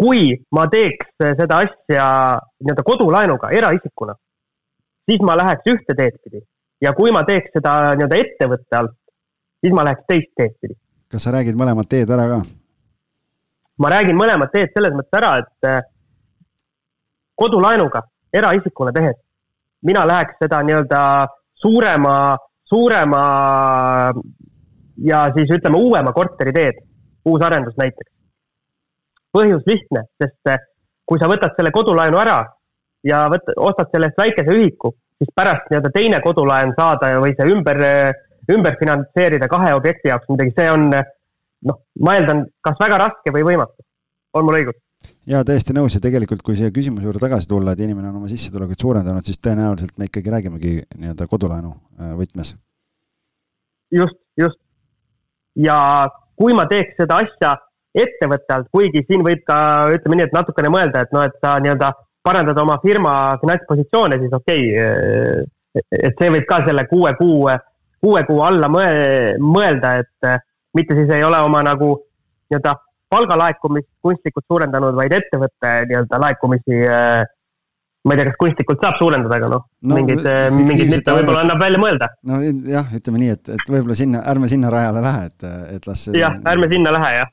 [0.01, 2.05] kui ma teeks seda asja
[2.61, 4.15] nii-öelda kodulaenuga eraisikuna,
[5.09, 6.41] siis ma läheks ühte teed pidi
[6.81, 8.97] ja kui ma teeks seda nii-öelda ettevõtte alt,
[9.61, 10.75] siis ma läheks teist teed pidi.
[11.11, 12.39] kas sa räägid mõlemad teed ära ka?
[13.81, 15.81] ma räägin mõlemad teed selles mõttes ära, et äh,
[17.35, 19.17] kodulaenuga eraisikule tehes,
[19.85, 21.01] mina läheks seda nii-öelda
[21.61, 22.15] suurema,
[22.69, 23.23] suurema
[24.97, 26.81] ja siis ütleme uuema korteri teed,
[27.25, 28.11] uus arendus näiteks.
[29.31, 30.57] põhjus lihtne, sest
[31.05, 32.41] kui sa võtad selle kodulaenu ära
[33.07, 37.49] ja võt-, ostad selle eest väikese ühiku, siis pärast nii-öelda teine kodulaen saada või see
[37.53, 37.81] ümber,
[38.51, 43.45] ümber finantseerida kahe objekti jaoks midagi, see on noh, ma eeldan, kas väga raske või
[43.51, 43.85] võimatu.
[44.33, 44.79] on mul õigus?
[45.27, 48.29] jaa, täiesti nõus ja tegelikult, kui siia küsimuse juurde tagasi tulla, et inimene on oma
[48.31, 51.73] sissetulekut suurendanud, siis tõenäoliselt me ikkagi räägimegi nii-öelda kodulaenu
[52.19, 52.55] võtmes.
[53.91, 54.59] just, just.
[55.59, 55.77] Ja
[56.37, 57.55] kui ma teeks seda asja
[57.91, 59.57] ettevõtte alt, kuigi siin võib ka,
[59.95, 61.91] ütleme nii, et natukene mõelda, et noh, et sa nii-öelda
[62.23, 65.43] parandad oma firma finantspositsioone, siis okei okay,,
[65.97, 67.49] et see võib ka selle kuue kuu,
[68.01, 70.31] kuue kuu alla mõelda, et
[70.77, 71.93] mitte siis ei ole oma nagu
[72.51, 72.75] nii-öelda
[73.11, 77.23] palgalaekumist kunstlikult suurendanud, vaid ettevõtte nii-öelda laekumisi äh,
[78.05, 81.13] ma ei tea, kas kunstlikult saab suurendada, aga noh no, no, mingid, äh, mingid mitte
[81.17, 82.07] võib-olla annab välja mõelda.
[82.29, 82.39] no
[82.71, 85.45] jah, ütleme nii, et, et võib-olla sinna, ärme sinna rajale lähe, et,
[85.77, 86.07] et las.
[86.17, 87.29] jah, ärme sinna lähe jah.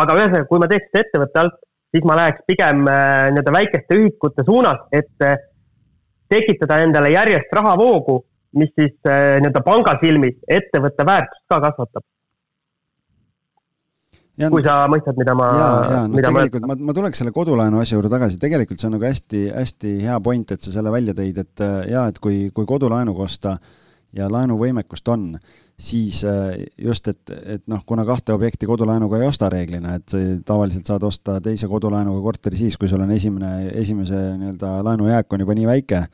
[0.00, 1.60] aga ühesõnaga, kui ma teeks seda ettevõtte alt,
[1.92, 5.28] siis ma läheks pigem äh, nii-öelda väikeste ühikute suunas, et
[6.30, 8.20] tekitada endale järjest rahavoogu,
[8.56, 12.06] mis siis nii-öelda panga silmis ettevõtte väärtust ka kasvatab
[14.52, 15.48] kui sa mõistad, mida ma.
[15.52, 18.96] ja, ja no tegelikult ma, ma tuleks selle kodulaenu asja juurde tagasi, tegelikult see on
[18.96, 22.68] nagu hästi-hästi hea point, et sa selle välja tõid, et äh, ja et kui, kui
[22.68, 23.56] kodulaenuga osta
[24.16, 25.28] ja laenuvõimekust on,
[25.80, 30.88] siis äh, just, et, et noh, kuna kahte objekti kodulaenuga ei osta reeglina, et tavaliselt
[30.88, 35.56] saad osta teise kodulaenuga korteri siis, kui sul on esimene, esimese nii-öelda laenujääk on juba
[35.58, 36.04] nii väike,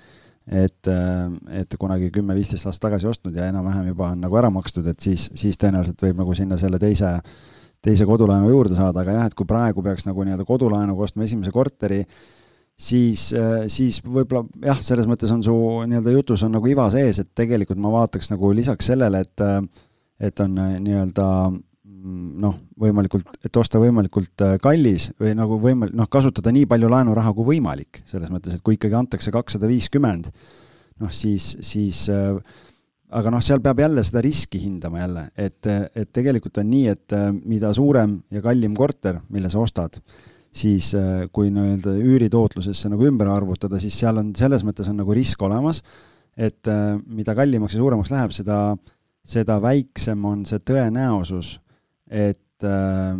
[0.46, 4.86] et, äh, et kunagi kümme-viisteist aastat tagasi ostnud ja enam-vähem juba on nagu ära makstud,
[4.86, 7.16] et siis, siis tõenäoliselt võib nagu sinna selle teise,
[7.86, 11.52] teise kodulaenu juurde saada, aga jah, et kui praegu peaks nagu nii-öelda kodulaenuga ostma esimese
[11.54, 12.02] korteri,
[12.76, 15.54] siis, äh, siis võib-olla jah, selles mõttes on su
[15.88, 19.60] nii-öelda jutus on nagu iva sees, et tegelikult ma vaataks nagu lisaks sellele, et äh,
[20.16, 26.08] et on äh, nii-öelda mm, noh, võimalikult, et osta võimalikult kallis või nagu võimal-, noh,
[26.08, 30.30] kasutada nii palju laenuraha kui võimalik, selles mõttes, et kui ikkagi antakse kakssada viiskümmend,
[31.04, 32.06] noh siis, siis
[33.14, 37.18] aga noh, seal peab jälle seda riski hindama jälle, et, et tegelikult on nii, et
[37.46, 40.00] mida suurem ja kallim korter, mille sa ostad,
[40.56, 45.14] siis äh, kui nii-öelda üüritootlusesse nagu ümber arvutada, siis seal on, selles mõttes on nagu
[45.16, 45.82] risk olemas,
[46.36, 48.60] et äh, mida kallimaks ja suuremaks läheb, seda,
[49.26, 51.56] seda väiksem on see tõenäosus,
[52.08, 53.10] et, äh,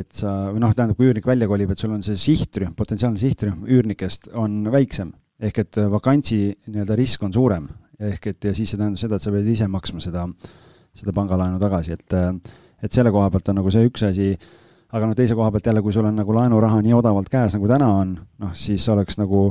[0.00, 3.20] et sa, või noh, tähendab, kui üürnik välja kolib, et sul on see sihtrühm, potentsiaalne
[3.20, 8.70] sihtrühm üürnikest on väiksem, ehk et vakantsi nii-öelda risk on suurem, ehk et ja siis
[8.70, 10.24] see tähendab seda, et sa pead ise maksma seda,
[10.96, 12.18] seda pangalaenu tagasi, et
[12.78, 14.28] et selle koha pealt on nagu see üks asi,
[14.94, 17.70] aga noh, teise koha pealt jälle, kui sul on nagu laenuraha nii odavalt käes, nagu
[17.70, 19.48] täna on, noh siis oleks nagu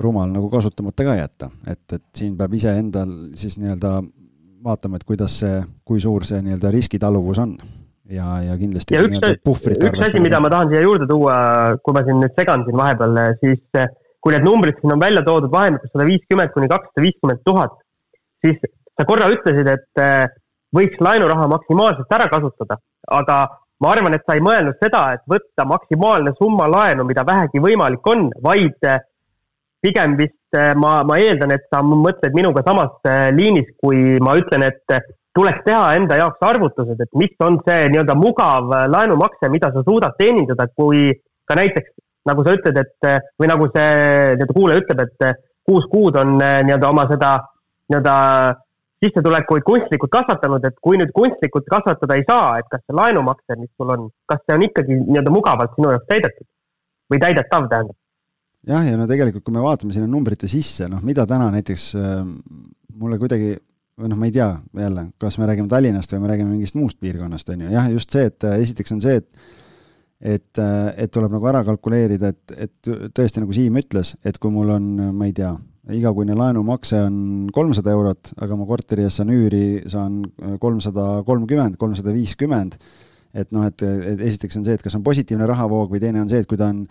[0.00, 4.00] rumal nagu kasutamata ka jätta, et, et siin peab iseendal siis nii-öelda
[4.64, 7.54] vaatama, et kuidas see, kui suur see nii-öelda riskitaluvus on.
[8.10, 11.34] ja, ja kindlasti ja üks, üks asi, mida ma tahan siia juurde tuua,
[11.84, 13.62] kui ma siin nüüd segan siin vahepeal, siis
[14.20, 17.78] kui need numbrid siin on välja toodud vahemikus sada viiskümmend kuni kakssada viiskümmend tuhat,
[18.44, 18.60] siis
[18.98, 20.36] sa korra ütlesid, et
[20.76, 22.76] võiks laenuraha maksimaalselt ära kasutada,
[23.08, 23.38] aga
[23.80, 28.06] ma arvan, et sa ei mõelnud seda, et võtta maksimaalne summa laenu, mida vähegi võimalik
[28.12, 29.00] on, vaid eh,
[29.80, 34.36] pigem vist eh, ma, ma eeldan, et sa mõtled minuga samas eh, liinis, kui ma
[34.40, 35.00] ütlen, et
[35.36, 40.16] tuleks teha enda jaoks arvutused, et mis on see nii-öelda mugav laenumakse, mida sa suudad
[40.20, 41.08] teenindada, kui
[41.48, 41.94] ka näiteks
[42.28, 43.08] nagu sa ütled, et
[43.40, 43.86] või nagu see
[44.36, 47.36] nii-öelda kuulaja ütleb, et kuus kuud on nii-öelda oma seda
[47.90, 48.16] nii-öelda
[49.00, 53.70] sissetulekuid kunstlikult kasvatanud, et kui nüüd kunstlikult kasvatada ei saa, et kas see laenumakse, mis
[53.80, 56.48] sul on, kas see on ikkagi nii-öelda mugavalt sinu jaoks täidetud
[57.10, 57.96] või täidetav, tähendab?
[58.68, 62.20] jah, ja no tegelikult, kui me vaatame sinna numbrite sisse, noh, mida täna näiteks äh,
[63.00, 63.54] mulle kuidagi
[64.00, 64.50] või noh, ma ei tea
[64.84, 68.12] jälle, kas me räägime Tallinnast või me räägime mingist muust piirkonnast, on ju, jah, just
[68.12, 69.56] see, et esiteks on see, et
[70.20, 74.74] et, et tuleb nagu ära kalkuleerida, et, et tõesti, nagu Siim ütles, et kui mul
[74.76, 75.54] on, ma ei tea,
[75.96, 77.16] igakuine laenumakse on
[77.54, 80.20] kolmsada eurot, aga ma korteri eest saan üüri, saan
[80.62, 82.76] kolmsada kolmkümmend, kolmsada viiskümmend,
[83.34, 86.30] et noh, et, et esiteks on see, et kas on positiivne rahavoog või teine on
[86.30, 86.84] see, et kui ta on,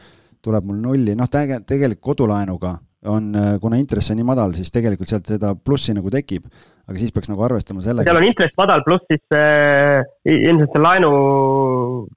[0.44, 3.32] tuleb mul nulli, noh, tegelikult kodulaenuga on,
[3.62, 6.50] kuna intress on nii madal, siis tegelikult sealt seda plussi nagu tekib,
[6.90, 8.10] aga siis peaks nagu arvestama sellega.
[8.10, 11.12] seal on intress madal, pluss siis äh, ilmselt see laenu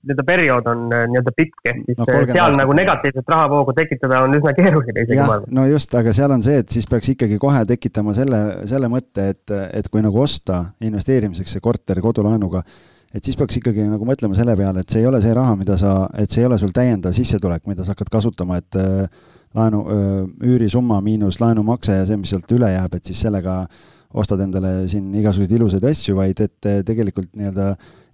[0.01, 2.61] nii-öelda periood on äh, nii-öelda pikk, ehk siis no, äh, seal aastat.
[2.62, 5.21] nagu negatiivset rahavoogu tekitada on üsna keeruline isegi.
[5.21, 8.90] jah, no just, aga seal on see, et siis peaks ikkagi kohe tekitama selle, selle
[8.92, 12.64] mõtte, et, et kui nagu osta investeerimiseks see korter kodulaenuga,
[13.12, 15.77] et siis peaks ikkagi nagu mõtlema selle peale, et see ei ole see raha, mida
[15.81, 18.79] sa, et see ei ole sul täiendav sissetulek, mida sa hakkad kasutama, et
[19.53, 19.83] laenu,
[20.48, 23.59] üürisumma miinus laenumakse ja see, mis sealt üle jääb, et siis sellega
[24.16, 27.70] ostad endale siin igasuguseid ilusaid asju, vaid et eh, tegelikult nii-öelda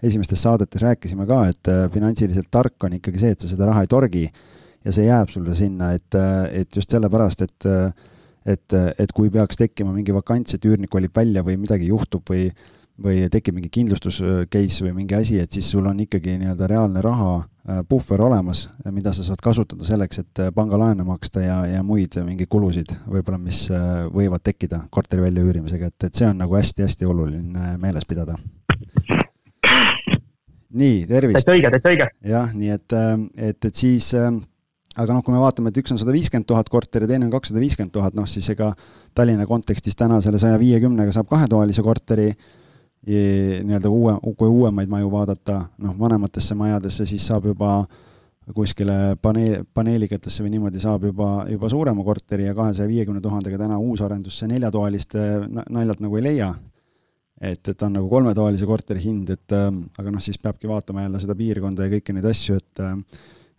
[0.07, 3.91] esimestes saadetes rääkisime ka, et finantsiliselt tark on ikkagi see, et sa seda raha ei
[3.91, 6.19] torgi ja see jääb sulle sinna, et,
[6.55, 7.69] et just sellepärast, et
[8.49, 12.47] et, et kui peaks tekkima mingi vakants, et üürnik kolib välja või midagi juhtub või
[13.03, 14.19] või tekib mingi kindlustus
[14.51, 18.67] case või mingi asi, et siis sul on ikkagi nii-öelda reaalne raha äh, puhver olemas,
[18.91, 23.39] mida sa saad kasutada selleks, et äh, pangalaene maksta ja, ja muid mingeid kulusid võib-olla,
[23.39, 28.39] mis äh, võivad tekkida korteri väljaüürimisega, et, et see on nagu hästi-hästi oluline meeles pidada.
[30.69, 31.45] nii, tervist!
[31.45, 32.13] täitsa õige, täitsa õige!
[32.35, 33.01] jah, nii et,
[33.39, 34.11] et, et siis
[34.99, 37.63] aga noh, kui me vaatame, et üks on sada viiskümmend tuhat korteri, teine on kakssada
[37.63, 38.73] viiskümmend tuhat, noh siis ega
[39.15, 42.33] Tallinna kontekstis täna selle saja viiekümnega saab kahetoalise korteri
[43.09, 47.81] nii-öelda uue, kui uuemaid maju vaadata, noh, vanematesse majadesse, siis saab juba
[48.55, 53.79] kuskile paneel, paneelikatesse või niimoodi saab juba, juba suurema korteri ja kahesaja viiekümne tuhandega täna
[53.79, 55.25] uusarendusse neljatoaliste
[55.69, 56.55] naljalt nagu ei leia.
[57.41, 59.69] et, et on nagu kolmetoalise korteri hind, et äh,
[59.99, 62.97] aga noh, siis peabki vaatama jälle seda piirkonda ja kõiki neid asju, et äh,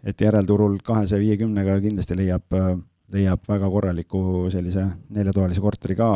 [0.03, 2.71] et järelturul kahesaja viiekümnega kindlasti leiab äh,,
[3.13, 4.21] leiab väga korraliku
[4.53, 4.85] sellise
[5.15, 6.09] neljatoalise korteri ka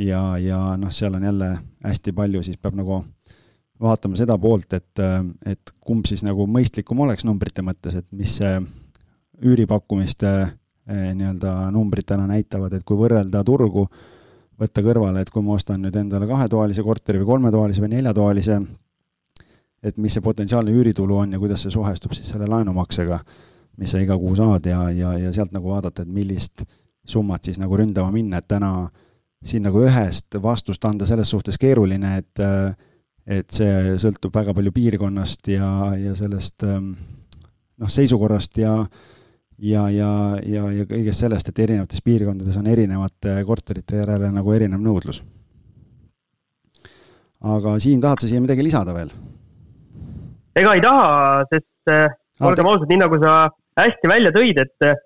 [0.00, 1.50] ja, ja noh, seal on jälle
[1.84, 3.02] hästi palju, siis peab nagu
[3.80, 5.02] vaatama seda poolt, et,
[5.46, 8.36] et kumb siis nagu mõistlikum oleks numbrite mõttes, et mis
[9.40, 13.86] üüripakkumiste eh, nii-öelda numbrid täna näitavad, et kui võrrelda turgu
[14.60, 18.58] võtta kõrvale, et kui ma ostan nüüd endale kahetoalise korteri või kolmetoalise või neljatoalise,
[19.82, 23.22] et mis see potentsiaalne üüritulu on ja kuidas see suhestub siis selle laenumaksega,
[23.80, 26.66] mis sa iga kuu saad ja, ja, ja sealt nagu vaadata, et millist
[27.08, 28.90] summat siis nagu ründama minna, et täna
[29.44, 32.44] siin nagu ühest vastust anda selles suhtes keeruline, et
[33.30, 38.74] et see sõltub väga palju piirkonnast ja, ja sellest noh, seisukorrast ja
[39.60, 40.10] ja, ja,
[40.46, 45.22] ja, ja kõigest sellest, et erinevates piirkondades on erinevate korterite järele nagu erinev nõudlus.
[47.40, 49.12] aga Siim, tahad sa siia midagi lisada veel?
[50.56, 52.08] ega ei taha, sest äh,
[52.40, 53.34] olgem ausad, nii nagu sa
[53.80, 54.98] hästi välja tõid, et äh,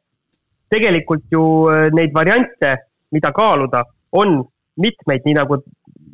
[0.73, 2.77] tegelikult ju äh, neid variante,
[3.14, 4.42] mida kaaluda, on
[4.81, 5.61] mitmeid, nii nagu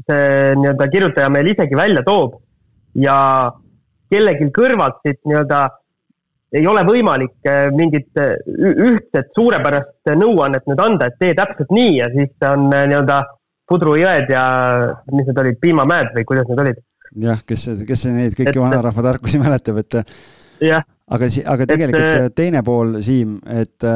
[0.08, 2.38] see nii-öelda kirjutaja meil isegi välja toob
[2.98, 3.16] ja
[4.10, 5.60] kellelgi kõrvalt siit nii-öelda
[6.56, 11.92] ei ole võimalik äh, mingit äh, ühtset suurepärast nõuannet nüüd anda, et tee täpselt nii
[12.00, 13.20] ja siis on äh, nii-öelda
[13.70, 14.44] pudrujõed ja
[15.14, 16.80] mis need olid, piimamäed või kuidas need olid?
[17.22, 20.00] jah, kes, kes neid kõiki vanarahva tarkusi mäletab, et
[20.66, 20.84] jah.
[21.06, 23.86] aga, aga tegelikult et, teine pool, Siim, et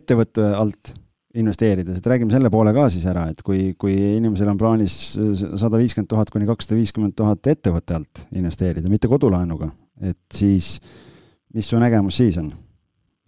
[0.00, 0.94] ettevõtte alt
[1.34, 4.96] investeerides, et räägime selle poole ka siis ära, et kui, kui inimesel on plaanis
[5.38, 9.70] sada viiskümmend tuhat kuni kakssada viiskümmend tuhat ettevõtte alt investeerida, mitte kodulaenuga,
[10.04, 10.74] et siis
[11.54, 12.52] mis su nägemus siis on?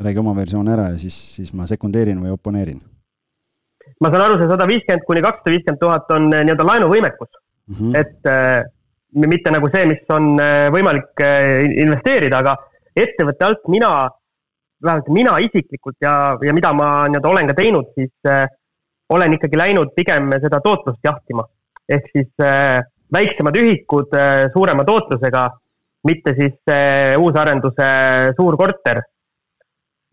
[0.05, 2.81] räägi oma versioon ära ja siis, siis ma sekundeerin või oponeerin.
[4.03, 7.75] ma saan aru, see sada viiskümmend kuni kakssada viiskümmend tuhat on eh, nii-öelda laenuvõimekus mm.
[7.75, 7.97] -hmm.
[8.01, 8.65] et äh,
[9.15, 12.57] mitte nagu see, mis on äh, võimalik äh, investeerida, aga
[12.97, 13.93] ettevõtte alt mina,
[14.85, 18.47] vähemalt mina isiklikult ja, ja mida ma nii-öelda olen ka teinud, siis äh,
[19.15, 21.45] olen ikkagi läinud pigem seda tootlust jahtima.
[21.89, 22.81] ehk siis äh,
[23.13, 25.49] väiksemad ühikud äh, suurema tootlusega
[26.09, 27.89] mitte siis see uusarenduse
[28.37, 29.01] suur korter,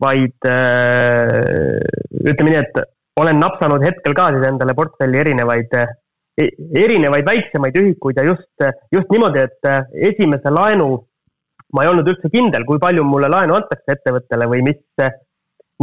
[0.02, 1.80] vaid äh,
[2.24, 2.82] ütleme nii, et
[3.20, 5.76] olen napsanud hetkel ka siis endale portfelli erinevaid,
[6.40, 6.50] e-,
[6.84, 10.90] erinevaid väiksemaid ühikuid ja just, just niimoodi, et äh, esimese laenu
[11.72, 14.80] ma ei olnud üldse kindel, kui palju mulle laenu antakse ettevõttele või mis,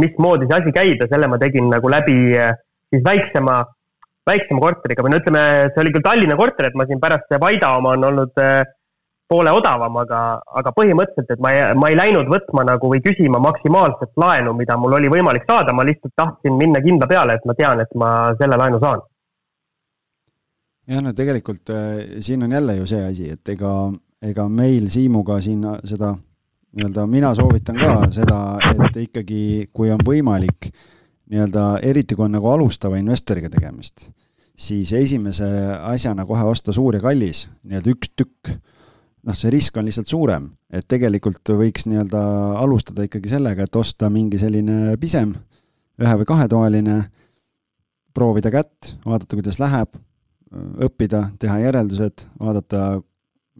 [0.00, 2.54] mismoodi see asi käib ja selle ma tegin nagu läbi äh,
[2.94, 3.60] siis väiksema,
[4.26, 7.74] väiksema korteriga või no ütleme, see oli küll Tallinna korter, et ma siin pärast Vaida
[7.78, 8.62] oma on olnud äh,
[9.30, 10.20] poole odavam, aga,
[10.58, 14.74] aga põhimõtteliselt, et ma ei, ma ei läinud võtma nagu või küsima maksimaalset laenu, mida
[14.80, 18.10] mul oli võimalik saada, ma lihtsalt tahtsin minna kindla peale, et ma tean, et ma
[18.40, 19.06] selle laenu saan.
[20.90, 23.74] jah, no tegelikult äh, siin on jälle ju see asi, et ega,
[24.22, 26.14] ega meil Siimuga siin seda
[26.76, 28.40] nii-öelda, mina soovitan ka seda,
[28.86, 29.42] et ikkagi,
[29.74, 30.70] kui on võimalik
[31.30, 34.10] nii-öelda, eriti kui on nagu alustava investoriga tegemist,
[34.58, 35.48] siis esimese
[35.90, 38.52] asjana kohe osta suur ja kallis, nii-öelda üks tükk.
[39.20, 42.20] Noh, see risk on lihtsalt suurem, et tegelikult võiks nii-öelda
[42.56, 45.34] alustada ikkagi sellega, et osta mingi selline pisem,
[46.00, 46.94] ühe- või kahetoaline,
[48.16, 49.98] proovida kätt, vaadata, kuidas läheb,
[50.86, 53.02] õppida, teha järeldused, vaadata,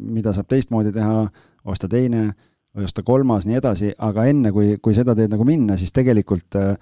[0.01, 1.27] mida saab teistmoodi teha,
[1.69, 2.31] osta teine
[2.79, 6.75] osta kolmas, nii edasi, aga enne, kui, kui seda teed nagu minna, siis tegelikult äh,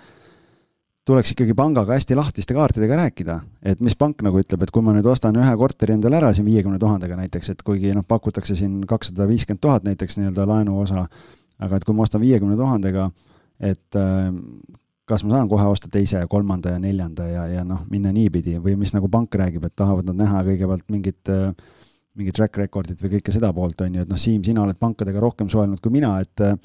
[1.08, 3.38] tuleks ikkagi pangaga hästi lahtiste kaartidega rääkida,
[3.72, 6.44] et mis pank nagu ütleb, et kui ma nüüd ostan ühe korteri endale ära siin
[6.48, 11.06] viiekümne tuhandega näiteks, et kuigi noh, pakutakse siin kakssada viiskümmend tuhat näiteks nii-öelda laenuosa,
[11.64, 13.08] aga et kui ma ostan viiekümne tuhandega,
[13.72, 14.28] et äh,
[15.08, 18.58] kas ma saan kohe osta teise ja kolmanda ja neljanda ja, ja noh, minna niipidi?
[18.60, 21.48] Või mis nagu pank räägib, et tahavad nad näha kõigepealt mingit äh,
[22.18, 25.22] mingit track record'it või kõike seda poolt, on ju, et noh, Siim, sina oled pankadega
[25.22, 26.58] rohkem suhelnud kui mina, et äh,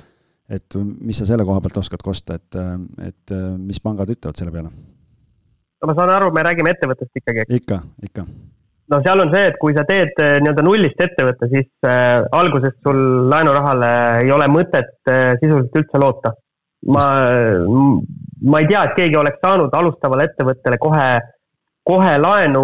[0.54, 2.58] et mis sa selle koha pealt oskad kosta, et,
[3.08, 4.74] et mis pangad ütlevad selle peale?
[5.84, 7.46] no ma saan aru, me räägime ettevõttest ikkagi.
[7.58, 8.26] ikka, ikka.
[8.92, 12.78] no seal on see, et kui sa teed eh, nii-öelda nullist ettevõtte, siis äh, alguses
[12.86, 13.92] sul laenurahale
[14.24, 16.34] ei ole mõtet äh, sisuliselt üldse loota.
[16.94, 17.04] ma,
[18.44, 21.08] ma ei tea, et keegi oleks saanud alustavale ettevõttele kohe,
[21.88, 22.64] kohe laenu.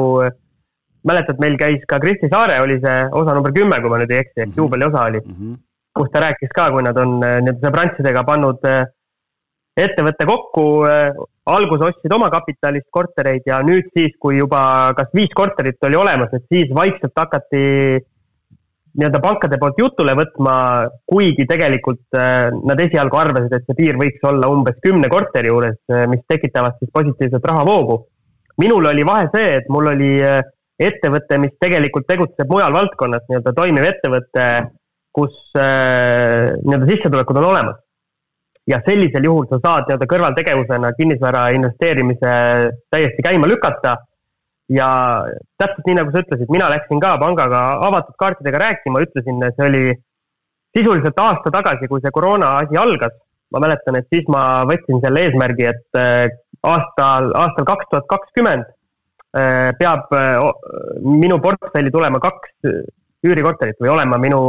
[1.08, 4.24] Mäletad, meil käis ka Kristi Saare oli see osa number kümme, kui ma nüüd ei
[4.26, 4.62] eksi, ehk mm -hmm.
[4.64, 5.34] juubeliosa oli mm.
[5.34, 5.58] -hmm
[6.00, 8.84] kus ta rääkis ka, kui nad on äh, nii-öelda sõbrantsidega pannud äh,
[9.80, 11.10] ettevõtte kokku, äh,
[11.50, 14.62] alguses ostsid omakapitalist kortereid ja nüüd siis, kui juba
[14.98, 17.64] kas viis korterit oli olemas, et siis vaikselt hakati
[19.00, 20.54] nii-öelda pankade poolt jutule võtma,
[21.08, 25.78] kuigi tegelikult nad esialgu arvasid, et see piir võiks olla umbes kümne korteri juures,
[26.10, 28.00] mis tekitavad siis positiivset rahavoogu.
[28.60, 30.10] minul oli vahe see, et mul oli
[30.80, 34.46] ettevõte, mis tegelikult tegutseb mujal valdkonnas, nii-öelda toimiv ettevõte
[35.16, 37.78] kus äh, nii-öelda sissetulekud on olemas.
[38.70, 42.34] ja sellisel juhul sa saad nii-öelda kõrvaltegevusena kinnisvara investeerimise
[42.94, 43.98] täiesti käima lükata.
[44.70, 44.90] ja
[45.58, 49.86] täpselt nii, nagu sa ütlesid, mina läksin ka pangaga avatud kaartidega rääkima, ütlesin, see oli
[50.78, 53.16] sisuliselt aasta tagasi, kui see koroona asi algas.
[53.52, 56.28] ma mäletan, et siis ma võtsin selle eesmärgi, et äh,
[56.64, 58.70] aastal, aastal kaks tuhat kakskümmend
[59.32, 60.10] peab
[61.06, 62.72] minu portfelli tulema kaks
[63.28, 64.40] üürikorterit või olema minu,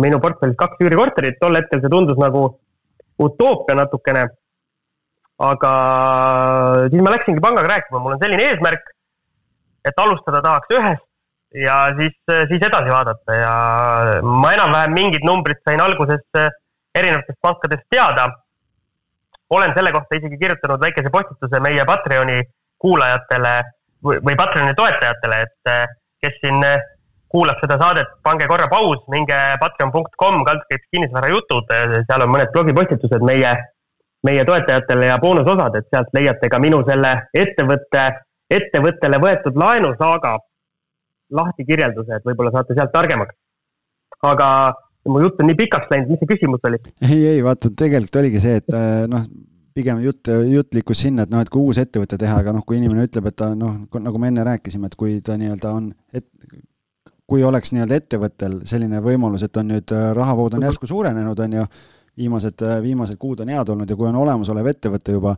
[0.00, 2.46] minu portfellis kaks üürikorterit, tol hetkel see tundus nagu
[3.20, 4.28] utoopia natukene.
[5.44, 5.70] aga
[6.90, 8.84] siis ma läksingi pangaga rääkima, mul on selline eesmärk,
[9.84, 11.06] et alustada tahaks ühest
[11.58, 12.14] ja siis,
[12.50, 13.54] siis edasi vaadata ja
[14.22, 16.22] ma enam-vähem mingid numbrid sain alguses
[16.94, 18.28] erinevatest pankadest teada.
[19.50, 22.40] olen selle kohta isegi kirjutanud väikese postituse meie Patreoni
[22.78, 23.62] kuulajatele
[24.04, 25.72] või, Patreoni toetajatele, et
[26.24, 26.60] kes siin
[27.34, 31.72] kuulab seda saadet, pange korra paus, minge patreon.com, kaldkriips kinnisvarajutud,
[32.06, 33.50] seal on mõned blogipostitused meie,
[34.26, 38.04] meie toetajatele ja boonusosad, et sealt leiate ka minu selle ettevõtte,
[38.54, 40.36] ettevõttele võetud laenusaaga
[41.34, 43.34] lahti kirjelduse, et võib-olla saate sealt targemaks.
[44.24, 44.48] aga
[45.10, 46.78] mu jutt on nii pikaks läinud, mis see küsimus oli?
[47.02, 48.78] ei, ei vaata, tegelikult oligi see, et
[49.10, 49.26] noh,
[49.74, 52.78] pigem jutt, jutt liikus sinna, et noh, et kui uus ettevõte teha, aga noh, kui
[52.78, 56.28] inimene ütleb, et ta noh, nagu me enne rääkisime, et kui ta nii-öelda on et,
[57.26, 61.56] kui oleks nii-öelda ettevõttel selline võimalus, et on nüüd äh, rahavood on järsku suurenenud, on
[61.58, 61.66] ju,
[62.20, 65.34] viimased, äh, viimased kuud on head olnud ja kui on olemasolev ettevõte juba,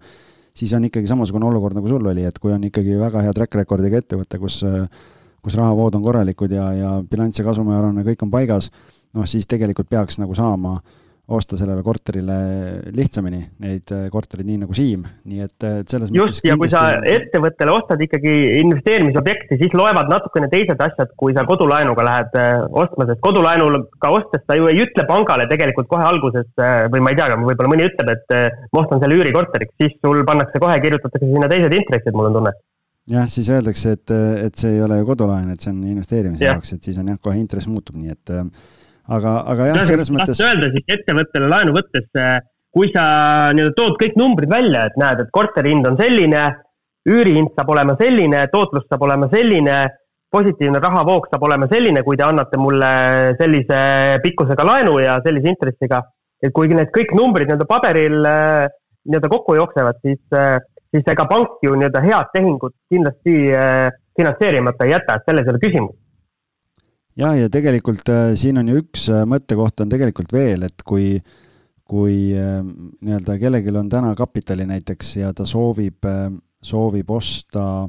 [0.56, 3.56] siis on ikkagi samasugune olukord, nagu sul oli, et kui on ikkagi väga hea track
[3.62, 4.84] record'iga ettevõte, kus äh,
[5.46, 8.66] kus rahavood on korralikud ja, ja bilanss ja kasumiaruanne kõik on paigas,
[9.14, 12.34] noh siis tegelikult peaks nagu saama äh, osta sellele korterile
[12.94, 16.70] lihtsamini neid äh, korterid, nii nagu Siim, nii et, äh, et selles just, ja kui
[16.70, 22.52] sa ettevõttele ostad ikkagi investeerimisobjekti, siis loevad natukene teised asjad, kui sa kodulaenuga lähed äh,
[22.70, 26.46] ostma, sest kodulaenuga ostes sa ju ei ütle pangale tegelikult kohe alguses
[26.94, 30.62] või ma ei tea, võib-olla mõni ütleb, et ma ostan selle üürikorteriks, siis sul pannakse
[30.62, 32.54] kohe, kirjutatakse sinna teised intressid, mul on tunne
[33.10, 34.14] jah, siis öeldakse, et,
[34.46, 36.54] et see ei ole ju kodulaen, et see on investeerimise ja.
[36.54, 38.36] jaoks, et siis on jah, kohe intress muutub, nii et
[39.12, 40.40] aga, aga jah, selles mõttes.
[40.42, 42.38] öelda siis ettevõttele laenu võttes, äh,
[42.74, 43.04] kui sa
[43.56, 46.42] nii-öelda tood kõik numbrid välja, et näed, et korteri hind on selline,
[47.08, 49.78] üürihind saab olema selline, tootlus saab olema selline,
[50.34, 52.90] positiivne rahavoog saab olema selline, kui te annate mulle
[53.38, 53.78] sellise
[54.24, 56.02] pikkusega laenu ja sellise intressiga.
[56.44, 58.66] et kui need kõik numbrid nii-öelda paberil äh,
[59.08, 60.58] nii-öelda kokku jooksevad, siis, äh,
[60.92, 63.36] siis ega pank ju nii-öelda head tehingut kindlasti
[64.16, 65.96] finantseerimata ei jäta, et selles ei ole küsimus
[67.20, 71.14] ja, ja tegelikult äh, siin on ju üks äh, mõttekoht on tegelikult veel, et kui,
[71.88, 76.06] kui äh, nii-öelda kellelgi on täna kapitali näiteks ja ta soovib,
[76.64, 77.86] soovib osta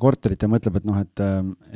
[0.00, 1.20] korterit ja mõtleb, et noh, et,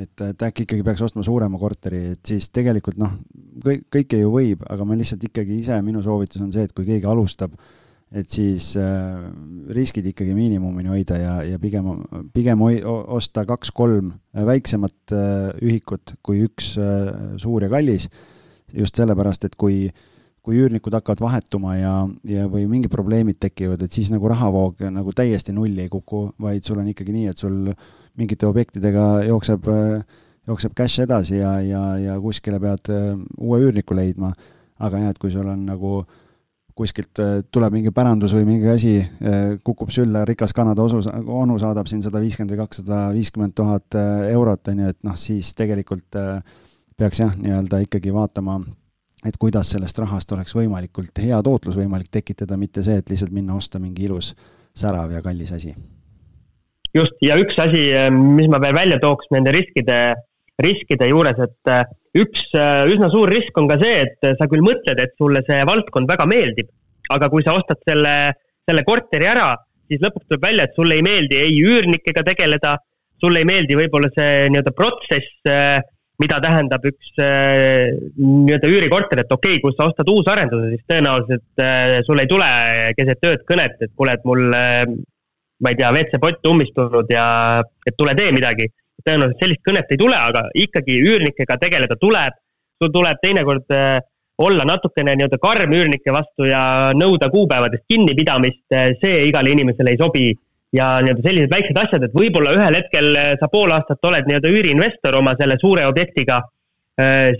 [0.00, 3.12] et, et äkki ikkagi peaks ostma suurema korteri, et siis tegelikult noh,
[3.60, 6.86] kõik, kõike ju võib, aga ma lihtsalt ikkagi ise, minu soovitus on see, et kui
[6.88, 7.74] keegi alustab äh,
[8.11, 9.22] et siis äh,
[9.70, 11.92] riskid ikkagi miinimumini hoida ja, ja pigem,
[12.34, 18.08] pigem hoi-, osta kaks-kolm äh, väiksemat äh, ühikut kui üks äh, suur ja kallis,
[18.74, 19.88] just sellepärast, et kui
[20.40, 21.94] kui üürnikud hakkavad vahetuma ja,
[22.24, 26.64] ja või mingid probleemid tekivad, et siis nagu rahavoog nagu täiesti nulli ei kuku, vaid
[26.64, 27.68] sul on ikkagi nii, et sul
[28.16, 29.68] mingite objektidega jookseb,
[30.48, 34.32] jookseb cash edasi ja, ja, ja kuskile pead äh, uue üürniku leidma.
[34.80, 36.19] aga jah, et kui sul on nagu äh,
[36.80, 41.02] kuskilt äh, tuleb mingi pärandus või mingi asi, äh, kukub sülle, rikas Kanada osu,
[41.40, 45.18] onu saadab siin sada viiskümmend või kakssada viiskümmend tuhat äh, eurot, on ju, et noh,
[45.20, 46.20] siis tegelikult
[47.00, 48.58] peaks jah, nii-öelda ikkagi vaatama,
[49.26, 53.56] et kuidas sellest rahast oleks võimalikult hea tootlus võimalik tekitada, mitte see, et lihtsalt minna
[53.56, 54.34] osta mingi ilus
[54.76, 55.74] särav ja kallis asi.
[56.94, 60.00] just, ja üks asi, mis ma veel välja tooks nende riskide,
[60.64, 61.72] riskide juures, et
[62.18, 65.61] üks äh, üsna suur risk on ka see, et sa küll mõtled, et sulle see
[65.68, 66.70] valdkond väga meeldib,
[67.14, 68.14] aga kui sa ostad selle,
[68.68, 69.52] selle korteri ära,
[69.90, 72.76] siis lõpuks tuleb välja, et sulle ei meeldi ei üürnikega tegeleda,
[73.22, 75.78] sulle ei meeldi võib-olla see nii-öelda protsess, äh,
[76.20, 81.64] mida tähendab üks äh, nii-öelda üürikorter, et okei okay,, kui sa ostad uusarenduse, siis tõenäoliselt
[82.08, 82.50] sul ei tule
[82.98, 84.50] keset ööd kõnet, et kuule, et mul
[85.61, 87.24] ma ei tea, WC-pott ummistunud ja
[87.86, 88.68] et tule tee midagi
[89.07, 92.38] tõenäoliselt sellist kõnet ei tule, aga ikkagi üürnikega tegeleda tuleb.
[92.80, 93.98] sul tuleb teinekord äh,
[94.40, 100.01] olla natukene nii-öelda karm üürnike vastu ja nõuda kuupäevadest kinnipidamist, äh, see igale inimesele ei
[100.01, 100.30] sobi.
[100.72, 104.55] ja nii-öelda sellised väiksed asjad, et võib-olla ühel hetkel äh, sa pool aastat oled nii-öelda
[104.55, 106.40] üüriinvestor oma selle suure objektiga,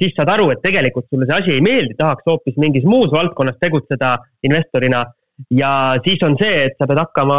[0.01, 3.59] siis saad aru, et tegelikult sulle see asi ei meeldi, tahaks hoopis mingis muus valdkonnas
[3.61, 4.15] tegutseda
[4.49, 5.03] investorina
[5.53, 5.73] ja
[6.05, 7.39] siis on see, et sa pead hakkama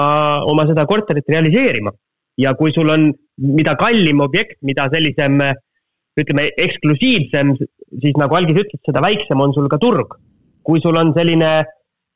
[0.50, 1.94] oma seda korterit realiseerima
[2.42, 3.10] ja kui sul on,
[3.42, 5.40] mida kallim objekt, mida sellisem
[6.20, 7.56] ütleme, eksklusiivsem,
[8.04, 10.18] siis nagu Algis ütles, seda väiksem on sul ka turg.
[10.62, 11.64] kui sul on selline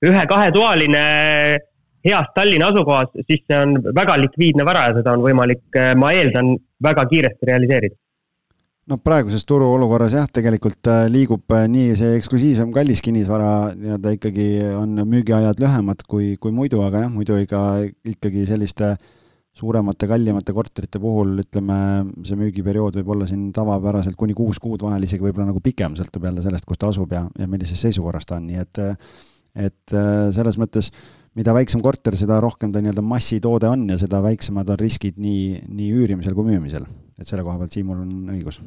[0.06, 1.06] ühe-kahetoaline
[2.06, 5.64] heas Tallinna asukohas, siis see on väga likviidne vara ja seda on võimalik,
[5.98, 6.52] ma eeldan,
[6.86, 7.98] väga kiiresti realiseerida
[8.92, 14.48] noh, praeguses turuolukorras jah, tegelikult äh, liigub äh, nii see eksklusiivsem kallis kinnisvara nii-öelda ikkagi
[14.78, 17.62] on müügiajad lühemad kui, kui muidu, aga jah, muidu ikka,
[18.16, 18.96] ikkagi selliste
[19.56, 21.78] suuremate, kallimate korterite puhul ütleme,
[22.28, 26.28] see müügiperiood võib olla siin tavapäraselt kuni kuus kuud, vahel isegi võib-olla nagu pikem, sõltub
[26.28, 28.84] jälle sellest, kus ta asub ja, ja millises seisukorras ta on, nii et
[29.56, 29.94] et
[30.36, 30.90] selles mõttes
[31.36, 35.66] mida väiksem korter, seda rohkem ta nii-öelda massitoode on ja seda väiksemad on riskid nii,
[35.68, 36.88] nii üürimisel kui müümisel.
[37.20, 38.62] et selle koha pealt Siimul on õigus.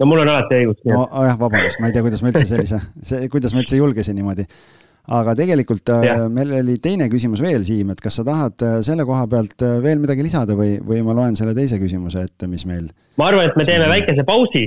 [0.00, 0.80] no mul on alati õigus.
[0.88, 4.16] no jah, vabandust, ma ei tea, kuidas ma üldse sellise, see, kuidas ma üldse julgesin
[4.16, 4.48] niimoodi
[5.06, 6.24] aga tegelikult yeah.
[6.24, 9.62] Äh, meil oli teine küsimus veel, Siim, et kas sa tahad äh, selle koha pealt
[9.62, 12.88] äh, veel midagi lisada või, või ma loen selle teise küsimuse ette, mis meil?
[13.20, 14.66] ma arvan, et me teeme väikese pausi.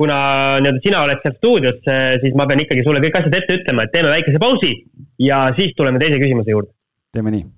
[0.00, 0.16] kuna
[0.64, 1.80] nii-öelda sina oled seal stuudios,
[2.22, 4.74] siis ma pean ikkagi sulle kõik asjad ette ütlema, et teeme väikese pausi
[5.20, 6.72] ja siis tuleme teise küsimuse juurde.
[7.12, 7.48] teeme nii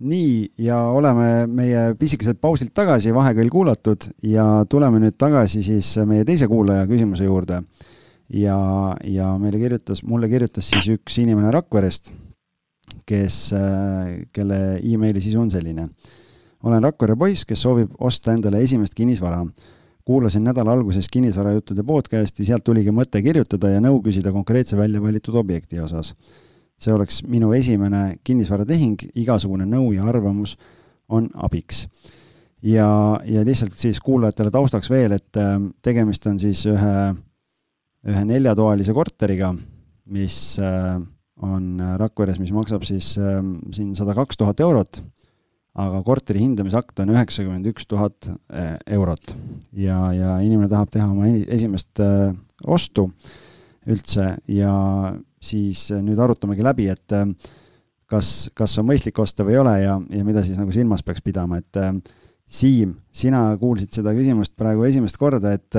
[0.00, 6.26] nii, ja oleme meie pisikeselt pausilt tagasi, vahekõll kuulatud ja tuleme nüüd tagasi siis meie
[6.28, 7.62] teise kuulaja küsimuse juurde.
[8.28, 8.58] ja,
[9.04, 12.12] ja meile kirjutas, mulle kirjutas siis üks inimene Rakverest,
[13.06, 13.54] kes,
[14.32, 15.88] kelle emaili sisu on selline.
[16.62, 19.46] olen Rakvere poiss, kes soovib osta endale esimest kinnisvara.
[20.04, 25.34] kuulasin nädala alguses kinnisvarajuttude podcast'i, sealt tuligi mõte kirjutada ja nõu küsida konkreetse välja valitud
[25.34, 26.14] objekti osas
[26.78, 30.54] see oleks minu esimene kinnisvaratehing, igasugune nõu ja arvamus
[31.08, 31.86] on abiks.
[32.62, 36.96] ja, ja lihtsalt siis kuulajatele taustaks veel, et äh, tegemist on siis ühe,
[38.08, 39.52] ühe neljatoalise korteriga,
[40.14, 40.96] mis äh,
[41.42, 43.38] on Rakveres, mis maksab siis äh,
[43.74, 45.02] siin sada kaks tuhat eurot,
[45.78, 48.26] aga korteri hindamisakt on üheksakümmend üks tuhat
[48.90, 49.34] eurot.
[49.72, 52.02] ja, ja inimene tahab teha oma esimest
[52.66, 53.04] ostu
[53.86, 54.72] üldse ja
[55.40, 57.26] siis äh, nüüd arutamegi läbi, et äh,
[58.10, 61.24] kas, kas on mõistlik osta või ei ole ja, ja mida siis nagu silmas peaks
[61.24, 61.92] pidama, et äh,
[62.48, 65.76] Siim, sina kuulsid seda küsimust praegu esimest korda, et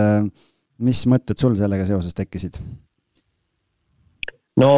[0.86, 2.60] mis mõtted sul sellega seoses tekkisid?
[4.62, 4.70] no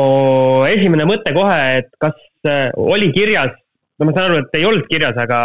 [0.70, 2.16] esimene mõte kohe, et kas
[2.80, 3.52] oli kirjas,
[4.00, 5.42] no ma saan aru, et ei olnud kirjas, aga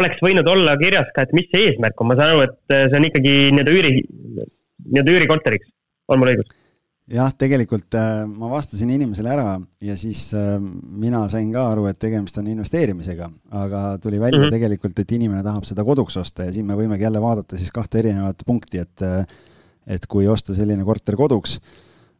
[0.00, 2.98] oleks võinud olla kirjas ka, et mis see eesmärk on, ma saan aru, et see
[2.98, 5.70] on ikkagi nii-öelda üüri, nii-öelda üürikorteriks,
[6.10, 6.58] on mul õigus?
[7.12, 11.98] Jah, tegelikult äh, ma vastasin inimesele ära ja siis äh, mina sain ka aru, et
[12.00, 13.30] tegemist on investeerimisega,
[13.62, 14.56] aga tuli välja mm -hmm.
[14.58, 17.98] tegelikult, et inimene tahab seda koduks osta ja siin me võimegi jälle vaadata siis kahte
[17.98, 19.24] erinevat punkti, et äh,
[19.86, 21.60] et kui osta selline korter koduks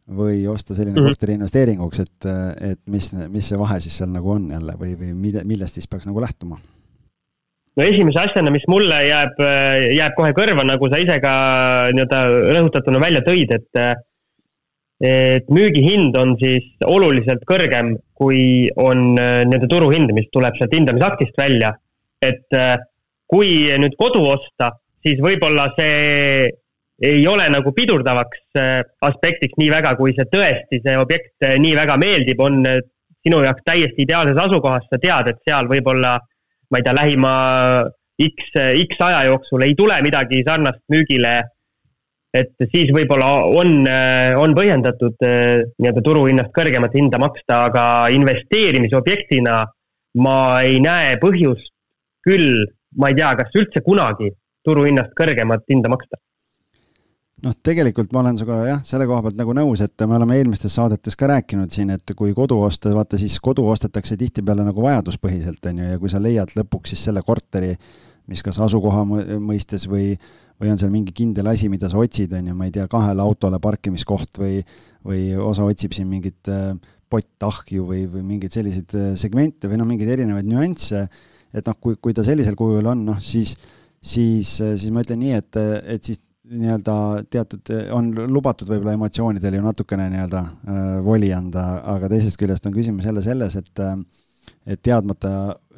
[0.09, 1.13] või osta selline mm -hmm.
[1.13, 2.25] korter investeeringuks, et,
[2.71, 5.87] et mis, mis see vahe siis seal nagu on jälle või, või mille, millest siis
[5.87, 6.57] peaks nagu lähtuma?
[7.77, 9.37] no esimese asjana, mis mulle jääb,
[9.93, 11.33] jääb kohe kõrva, nagu sa ise ka
[11.93, 12.25] nii-öelda
[12.57, 13.99] rõhutatuna välja tõid, et
[14.99, 21.37] et müügihind on siis oluliselt kõrgem, kui on äh, nii-öelda turuhind, mis tuleb sealt hindamisaktist
[21.39, 21.73] välja.
[22.21, 22.75] et äh,
[23.31, 24.73] kui nüüd kodu osta,
[25.05, 26.49] siis võib-olla see
[26.99, 31.95] ei ole nagu pidurdavaks äh, aspektiks nii väga, kui see tõesti, see objekt nii väga
[32.01, 32.59] meeldib, on
[33.23, 36.17] sinu jaoks täiesti ideaalses asukohas, sa tead, et seal võib-olla,
[36.71, 37.31] ma ei tea, lähima
[38.19, 38.51] X,
[38.83, 41.37] X aja jooksul ei tule midagi sarnast müügile
[42.33, 49.59] et siis võib-olla on, äh, on põhjendatud äh, nii-öelda turuhinnast kõrgemat hinda maksta, aga investeerimisobjektina
[50.21, 51.73] ma ei näe põhjust
[52.25, 52.65] küll,
[52.97, 54.31] ma ei tea, kas üldse kunagi
[54.65, 56.19] turuhinnast kõrgemat hinda maksta.
[57.39, 60.73] Noh, tegelikult ma olen sinuga jah, selle koha pealt nagu nõus, et me oleme eelmistes
[60.75, 65.63] saadetes ka rääkinud siin, et kui kodu osta, vaata siis kodu ostetakse tihtipeale nagu vajaduspõhiselt,
[65.71, 67.71] on ju, ja kui sa leiad lõpuks siis selle korteri,
[68.27, 69.05] mis kas asukoha
[69.39, 70.17] mõistes või,
[70.59, 73.23] või on seal mingi kindel asi, mida sa otsid, on ju, ma ei tea, kahele
[73.23, 74.61] autole parkimiskoht või,
[75.07, 76.73] või osa otsib siin mingit äh,
[77.09, 81.05] pottahju või, või mingeid selliseid äh, segmente või noh, mingeid erinevaid nüansse,
[81.55, 83.55] et noh, kui, kui ta sellisel kujul on, noh siis,
[84.01, 85.61] siis, äh, siis ma ütlen nii, et,
[85.95, 86.93] et siis nii-öelda
[87.29, 92.75] teatud, on lubatud võib-olla emotsioonidel ju natukene nii-öelda äh, voli anda, aga teisest küljest on
[92.75, 93.95] küsimus jälle selles, et äh,
[94.69, 95.29] et teadmata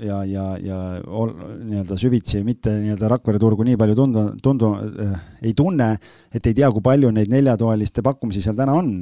[0.03, 5.13] ja, ja, ja nii-öelda süvitsi mitte nii-öelda Rakvere turgu nii palju tundma, tundu- äh,,
[5.47, 5.93] ei tunne,
[6.33, 8.97] et ei tea, kui palju neid neljatoaliste pakkumisi seal täna on.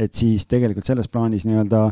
[0.00, 1.90] et siis tegelikult selles plaanis nii-öelda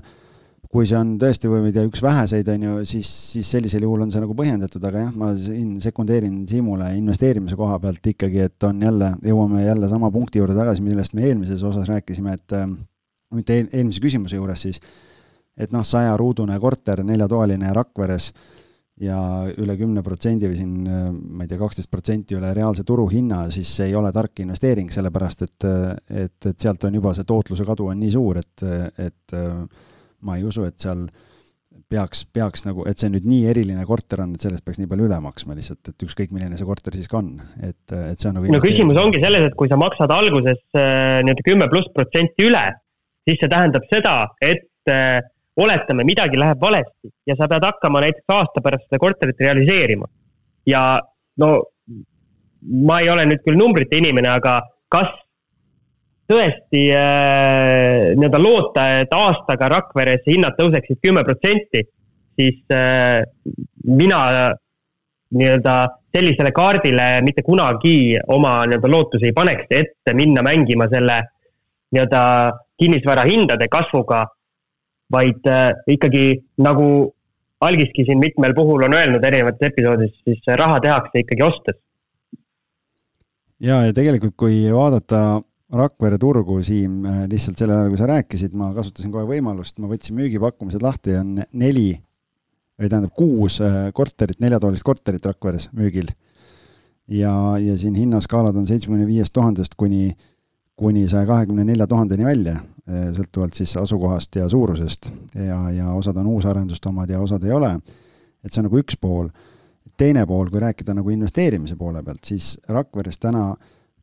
[0.72, 3.84] kui see on tõesti või ma ei tea, üks väheseid, on ju, siis, siis sellisel
[3.86, 8.42] juhul on see nagu põhjendatud, aga jah, ma siin sekundeerin Siimule investeerimise koha pealt ikkagi,
[8.48, 12.56] et on jälle, jõuame jälle sama punkti juurde tagasi, millest me eelmises osas rääkisime, et
[12.56, 12.66] äh,
[13.34, 14.82] mitte eel, eelmise küsimuse juures siis
[15.58, 18.32] et noh, sajaruudune korter, neljatoaline Rakveres
[19.02, 19.18] ja
[19.62, 23.92] üle kümne protsendi või siin ma ei tea, kaksteist protsenti üle reaalse turuhinna, siis see
[23.92, 25.68] ei ole tark investeering, sellepärast et,
[26.10, 28.66] et, et sealt on juba see tootluse kadu on nii suur, et,
[28.98, 29.36] et
[30.26, 31.06] ma ei usu, et seal
[31.88, 35.08] peaks, peaks nagu, et see nüüd nii eriline korter on, et sellest peaks nii palju
[35.08, 37.32] üle maksma lihtsalt, et ükskõik, milline see korter siis ka on,
[37.62, 38.50] et, et see on nagu.
[38.52, 42.64] no küsimus ongi selles, et kui sa maksad alguses äh, nii-öelda kümme pluss protsenti üle,
[43.28, 45.20] siis see tähendab seda, et äh,
[45.58, 50.06] oletame, midagi läheb valesti ja sa pead hakkama näiteks aasta pärast seda korterit realiseerima.
[50.66, 51.00] ja
[51.38, 51.48] no
[52.88, 54.60] ma ei ole nüüd küll numbrite inimene, aga
[54.92, 55.10] kas
[56.28, 61.84] tõesti äh, nii-öelda loota, et aastaga Rakveres hinnad tõuseksid kümme protsenti,
[62.38, 63.22] siis äh,
[63.84, 64.20] mina
[65.38, 65.76] nii-öelda
[66.14, 71.22] sellisele kaardile mitte kunagi oma nii-öelda lootusi ei paneks, et minna mängima selle
[71.94, 72.22] nii-öelda
[72.78, 74.26] kinnisvara hindade kasvuga,
[75.12, 76.24] vaid äh, ikkagi
[76.64, 77.14] nagu
[77.60, 81.78] Algiski siin mitmel puhul on öelnud erinevates episoodides, siis raha tehakse ikkagi ostes.
[83.60, 85.40] ja, ja tegelikult, kui vaadata
[85.74, 89.90] Rakvere turgu, Siim, äh, lihtsalt sellel ajal, kui sa rääkisid, ma kasutasin kohe võimalust, ma
[89.90, 91.90] võtsin müügipakkumised lahti, on neli
[92.78, 96.08] või tähendab kuus äh, korterit, neljatoalist korterit Rakveres müügil.
[97.08, 100.14] ja, ja siin hinnaskaalad on seitsmekümne viiest tuhandest kuni,
[100.78, 106.20] kuni saja kahekümne nelja tuhandeni välja, äh, sõltuvalt siis asukohast ja suurusest ja, ja osad
[106.22, 107.72] on uusarenduste omad ja osad ei ole.
[108.44, 109.28] et see on nagu üks pool.
[109.98, 113.50] teine pool, kui rääkida nagu investeerimise poole pealt, siis Rakveres täna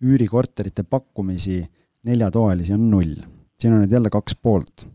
[0.04, 1.62] üürikorterite pakkumisi
[2.04, 3.16] neljatoalisi on null.
[3.60, 4.86] siin on nüüd jälle kaks poolt.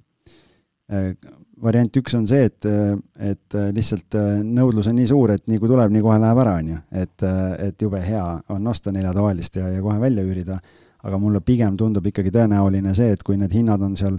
[0.92, 1.14] Äh,
[1.62, 2.68] variant üks on see, et,
[3.16, 6.54] et lihtsalt äh, nõudlus on nii suur, et nii kui tuleb, nii kohe läheb ära,
[6.60, 6.84] on ju.
[6.92, 7.26] et,
[7.70, 10.60] et jube hea on osta neljatoalist ja, ja kohe välja üürida,
[11.03, 14.18] aga mulle pigem tundub ikkagi tõenäoline see, et kui need hinnad on seal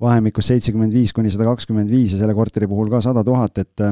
[0.00, 3.86] vahemikus seitsekümmend viis kuni sada kakskümmend viis ja selle korteri puhul ka sada tuhat, et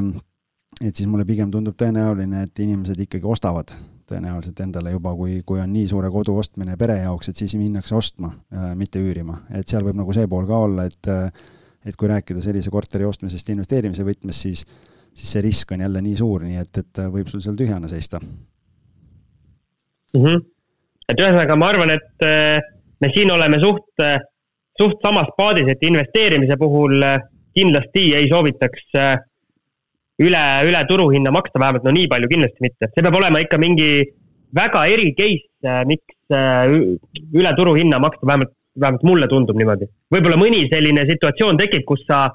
[0.79, 3.73] et siis mulle pigem tundub tõenäoline, et inimesed ikkagi ostavad
[4.09, 7.95] tõenäoliselt endale juba, kui, kui on nii suure kodu ostmine pere jaoks, et siis minnakse
[7.97, 9.43] ostma, äh, mitte üürima.
[9.53, 11.29] et seal võib nagu see pool ka olla, et äh,
[11.85, 14.65] et kui rääkida sellise korteri ostmisest investeerimise võtmes, siis,
[15.15, 18.19] siis see risk on jälle nii suur, nii et, et võib sul seal tühjana seista
[18.19, 18.37] mm.
[20.13, 20.47] -hmm.
[21.09, 22.59] Et ühesõnaga, ma arvan, et äh,
[23.01, 24.05] me siin oleme suht,
[24.79, 27.01] suht samas paadis, et investeerimise puhul
[27.55, 28.93] kindlasti ei soovitaks
[30.19, 32.89] üle, üle turuhinna maksta, vähemalt no nii palju kindlasti mitte.
[32.91, 33.89] see peab olema ikka mingi
[34.55, 36.73] väga eri case, äh, miks äh,
[37.35, 39.89] üle turuhinna maksta, vähemalt, vähemalt mulle tundub niimoodi.
[40.13, 42.27] võib-olla mõni selline situatsioon tekib, kus sa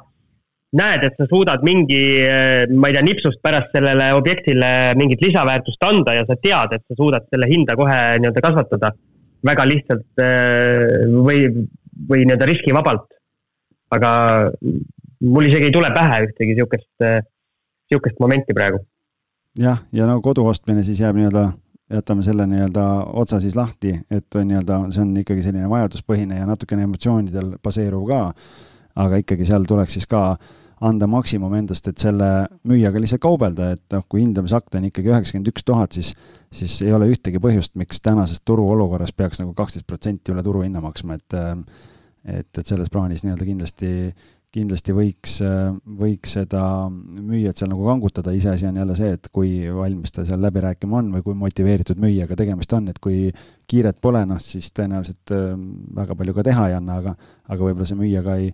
[0.74, 4.70] näed, et sa suudad mingi, äh, ma ei tea, nipsust pärast sellele objektile
[5.00, 8.94] mingit lisaväärtust anda ja sa tead, et sa suudad selle hinda kohe nii-öelda kasvatada
[9.44, 10.22] väga lihtsalt
[11.12, 11.44] või,
[12.08, 13.10] või nii-öelda riskivabalt.
[13.94, 14.10] aga
[15.20, 17.04] mul isegi ei tule pähe ühtegi sihukest
[17.88, 18.78] sihukest momenti praegu.
[19.58, 21.44] jah, ja no kodu ostmine siis jääb nii-öelda,
[21.94, 22.84] jätame selle nii-öelda
[23.22, 28.22] otsa siis lahti, et nii-öelda see on ikkagi selline vajaduspõhine ja natukene emotsioonidel baseeruv ka.
[29.04, 30.24] aga ikkagi seal tuleks siis ka
[30.84, 32.28] anda maksimum endast, et selle
[32.66, 36.14] müüjaga lihtsalt kaubelda, et noh, kui hindamisakt on ikkagi üheksakümmend üks tuhat, siis,
[36.54, 41.20] siis ei ole ühtegi põhjust, miks tänases turuolukorras peaks nagu kaksteist protsenti üle turuhinna maksma,
[41.20, 41.38] et
[42.24, 43.90] et, et selles plaanis nii-öelda kindlasti
[44.54, 45.38] kindlasti võiks,
[45.98, 50.42] võiks seda müüjat seal nagu kangutada, iseasi on jälle see, et kui valmis ta seal
[50.42, 53.32] läbi rääkima on või kui motiveeritud müüjaga tegemist on, et kui
[53.70, 55.50] kiiret pole, noh siis tõenäoliselt äh,
[55.98, 57.16] väga palju ka teha ei anna, aga
[57.48, 58.52] aga võib-olla see müüja ka ei,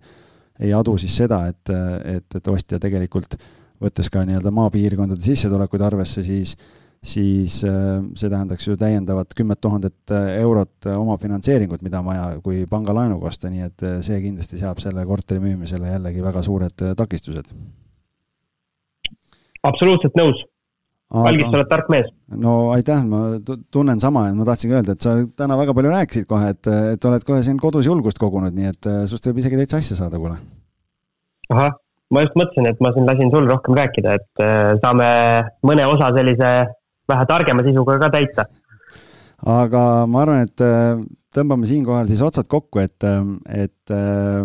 [0.61, 1.73] ei adu siis seda, et,
[2.17, 3.39] et, et ostja tegelikult
[3.81, 6.57] võttes ka nii-öelda maapiirkondade sissetulekuid arvesse, siis
[7.01, 12.27] siis äh, see tähendaks ju täiendavat kümmet tuhandet äh, eurot äh, omafinantseeringut, mida on vaja,
[12.45, 17.55] kui pangalaenuga osta, nii et see kindlasti seab selle korteri müümisele jällegi väga suured takistused.
[19.63, 20.45] absoluutselt nõus.
[21.11, 22.09] Algis, sa oled tark mees.
[22.39, 23.21] no aitäh, ma
[23.75, 27.07] tunnen sama, et ma tahtsingi öelda, et sa täna väga palju rääkisid kohe, et, et
[27.11, 30.39] oled kohe siin kodus julgust kogunud, nii et sinust võib isegi täitsa asja saada, kuule.
[31.51, 31.75] ahah,
[32.15, 34.45] ma just mõtlesin, et ma siin lasin sul rohkem rääkida, et
[34.85, 35.09] saame
[35.67, 36.53] mõne osa sellise
[37.11, 38.47] vähe targema sisuga ka täita.
[39.41, 41.01] aga ma arvan, et äh,
[41.35, 43.23] tõmbame siinkohal siis otsad kokku, et, äh,
[43.65, 44.45] et äh,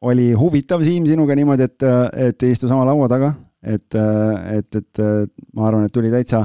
[0.00, 1.86] oli huvitav, Siim, sinuga niimoodi, et,
[2.28, 3.96] et ei istu sama laua taga, et,
[4.56, 5.02] et, et
[5.54, 6.44] ma arvan, et tuli täitsa,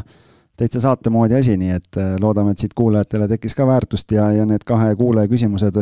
[0.57, 4.45] täitsa saate moodi asi, nii et loodame, et siit kuulajatele tekkis ka väärtust ja, ja
[4.45, 5.81] need kahe kuulaja küsimused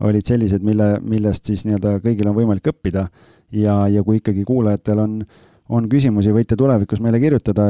[0.00, 3.08] olid sellised, mille, millest siis nii-öelda kõigil on võimalik õppida
[3.52, 5.38] ja, ja kui ikkagi kuulajatel on äh,
[5.70, 7.66] on küsimusi, võite tulevikus meile kirjutada,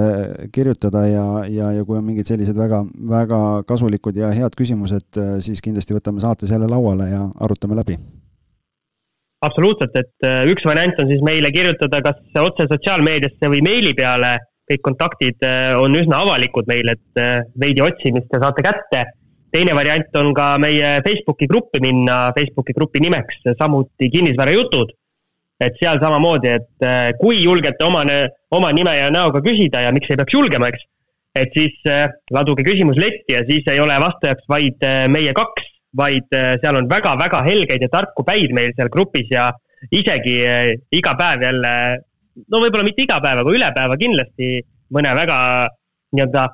[0.53, 5.61] kirjutada ja, ja, ja kui on mingid sellised väga, väga kasulikud ja head küsimused, siis
[5.65, 7.99] kindlasti võtame saates jälle lauale ja arutame läbi.
[9.47, 14.37] Absoluutselt, et äh, üks variant on siis meile kirjutada kas otse sotsiaalmeediasse või meili peale,
[14.71, 19.07] kõik kontaktid äh, on üsna avalikud meil, et äh, veidi otsimist ja saate kätte.
[19.51, 24.93] teine variant on ka meie Facebooki gruppi minna, Facebooki grupi nimeks samuti kinnisvarajutud
[25.61, 28.01] et seal samamoodi, et kui julgete oma,
[28.57, 30.87] oma nime ja näoga küsida ja miks ei peaks julgema, eks.
[31.37, 31.75] et siis
[32.33, 37.43] laduge küsimus letti ja siis ei ole vastajaks vaid meie kaks, vaid seal on väga-väga
[37.47, 39.49] helgeid ja tarku päid meil seal grupis ja
[39.91, 40.37] isegi
[40.95, 41.73] iga päev jälle,
[42.47, 44.61] no võib-olla mitte iga päev, aga üle päeva kindlasti
[44.95, 45.39] mõne väga
[46.15, 46.47] nii-öelda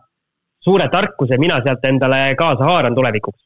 [0.67, 3.43] suure tarkuse mina sealt endale kaasa haaran tulevikuks.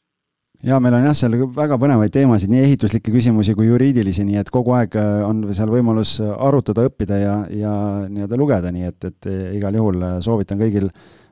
[0.61, 4.51] Ja meil on jah, seal väga põnevaid teemasid, nii ehituslikke küsimusi kui juriidilisi, nii et
[4.53, 7.71] kogu aeg äh, on seal võimalus arutada, õppida ja, ja
[8.05, 10.91] nii-öelda lugeda, nii et, et igal juhul äh, soovitan kõigil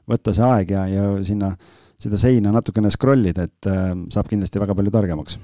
[0.10, 1.52] võtta see aeg ja, ja sinna
[2.00, 5.40] seda seina natukene scroll ida, et äh, saab kindlasti väga palju targemaks.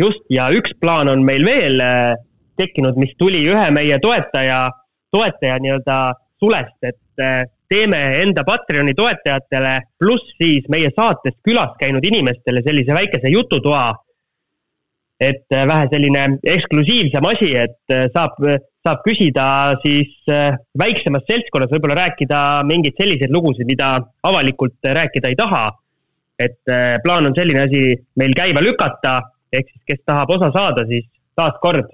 [0.00, 1.80] just, ja üks plaan on meil veel
[2.60, 4.66] tekkinud, mis tuli ühe meie toetaja,
[5.12, 5.98] toetaja nii-öelda
[6.40, 13.32] sulest, et teeme enda Patreoni toetajatele, pluss siis meie saates külas käinud inimestele sellise väikese
[13.32, 13.92] jututoa.
[15.22, 18.38] Et äh, vähe selline eksklusiivsem asi, et äh, saab,
[18.82, 19.46] saab küsida
[19.84, 23.94] siis äh, väiksemas seltskonnas, võib-olla rääkida mingeid selliseid lugusid, mida
[24.26, 25.70] avalikult rääkida ei taha.
[26.42, 26.64] et
[27.04, 27.80] plaan on selline asi
[28.18, 29.12] meil käima lükata,
[29.52, 31.04] ehk siis kes tahab osa saada, siis
[31.38, 31.92] taaskord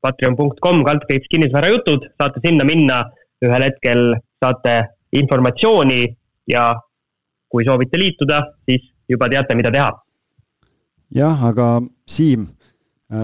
[0.00, 3.02] patreon.com kaldkriips kinnisvarajutud, saate sinna minna,
[3.44, 4.78] ühel hetkel saate
[5.12, 6.06] informatsiooni
[6.48, 6.70] ja
[7.52, 9.90] kui soovite liituda, siis juba teate, mida teha.
[11.12, 11.68] jah, aga
[12.08, 12.61] Siim, äh,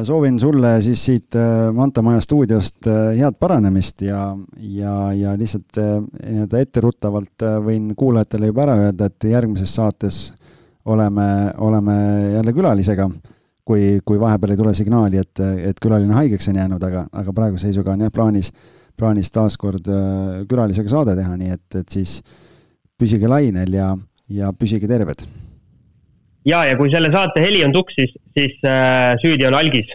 [0.05, 5.81] soovin sulle siis siit äh, Manta Maja stuudiost äh, head paranemist ja, ja, ja lihtsalt
[5.81, 10.23] nii-öelda etteruttavalt võin kuulajatele juba ära öelda, et järgmises saates
[10.89, 11.29] oleme,
[11.59, 11.95] oleme
[12.39, 13.09] jälle külalisega
[13.69, 17.69] kui, kui vahepeal ei tule signaali, et, et külaline haigeks on jäänud, aga, aga praeguse
[17.69, 18.53] seisuga on jah plaanis
[18.99, 22.19] plaanis taas kord äh, külalisega saade teha, nii et, et siis
[22.99, 23.93] püsige lainel ja,
[24.33, 25.23] ja püsige terved.
[26.49, 29.91] Ja, ja kui selle saate heli on tuksis, siis äh, süüdi on algis.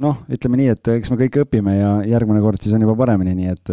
[0.00, 3.34] noh, ütleme nii, et eks me kõik õpime ja järgmine kord siis on juba paremini,
[3.36, 3.72] nii et,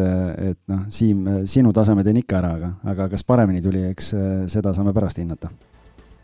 [0.50, 4.34] et noh, Siim, sinu taseme teen ikka ära, aga, aga kas paremini tuli, eks äh,
[4.52, 5.52] seda saame pärast hinnata.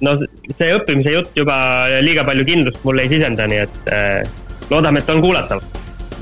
[0.03, 0.17] no
[0.57, 1.55] see õppimise jutt juba
[2.03, 5.63] liiga palju kindlust mulle ei sisenda, nii et äh, loodame, et on kuulatav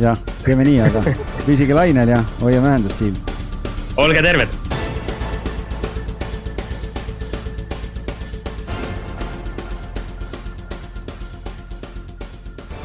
[0.01, 1.03] jah, teeme nii, aga
[1.47, 3.17] püsige lainel ja hoiame ühendust, Siim.
[4.01, 4.80] olge terved.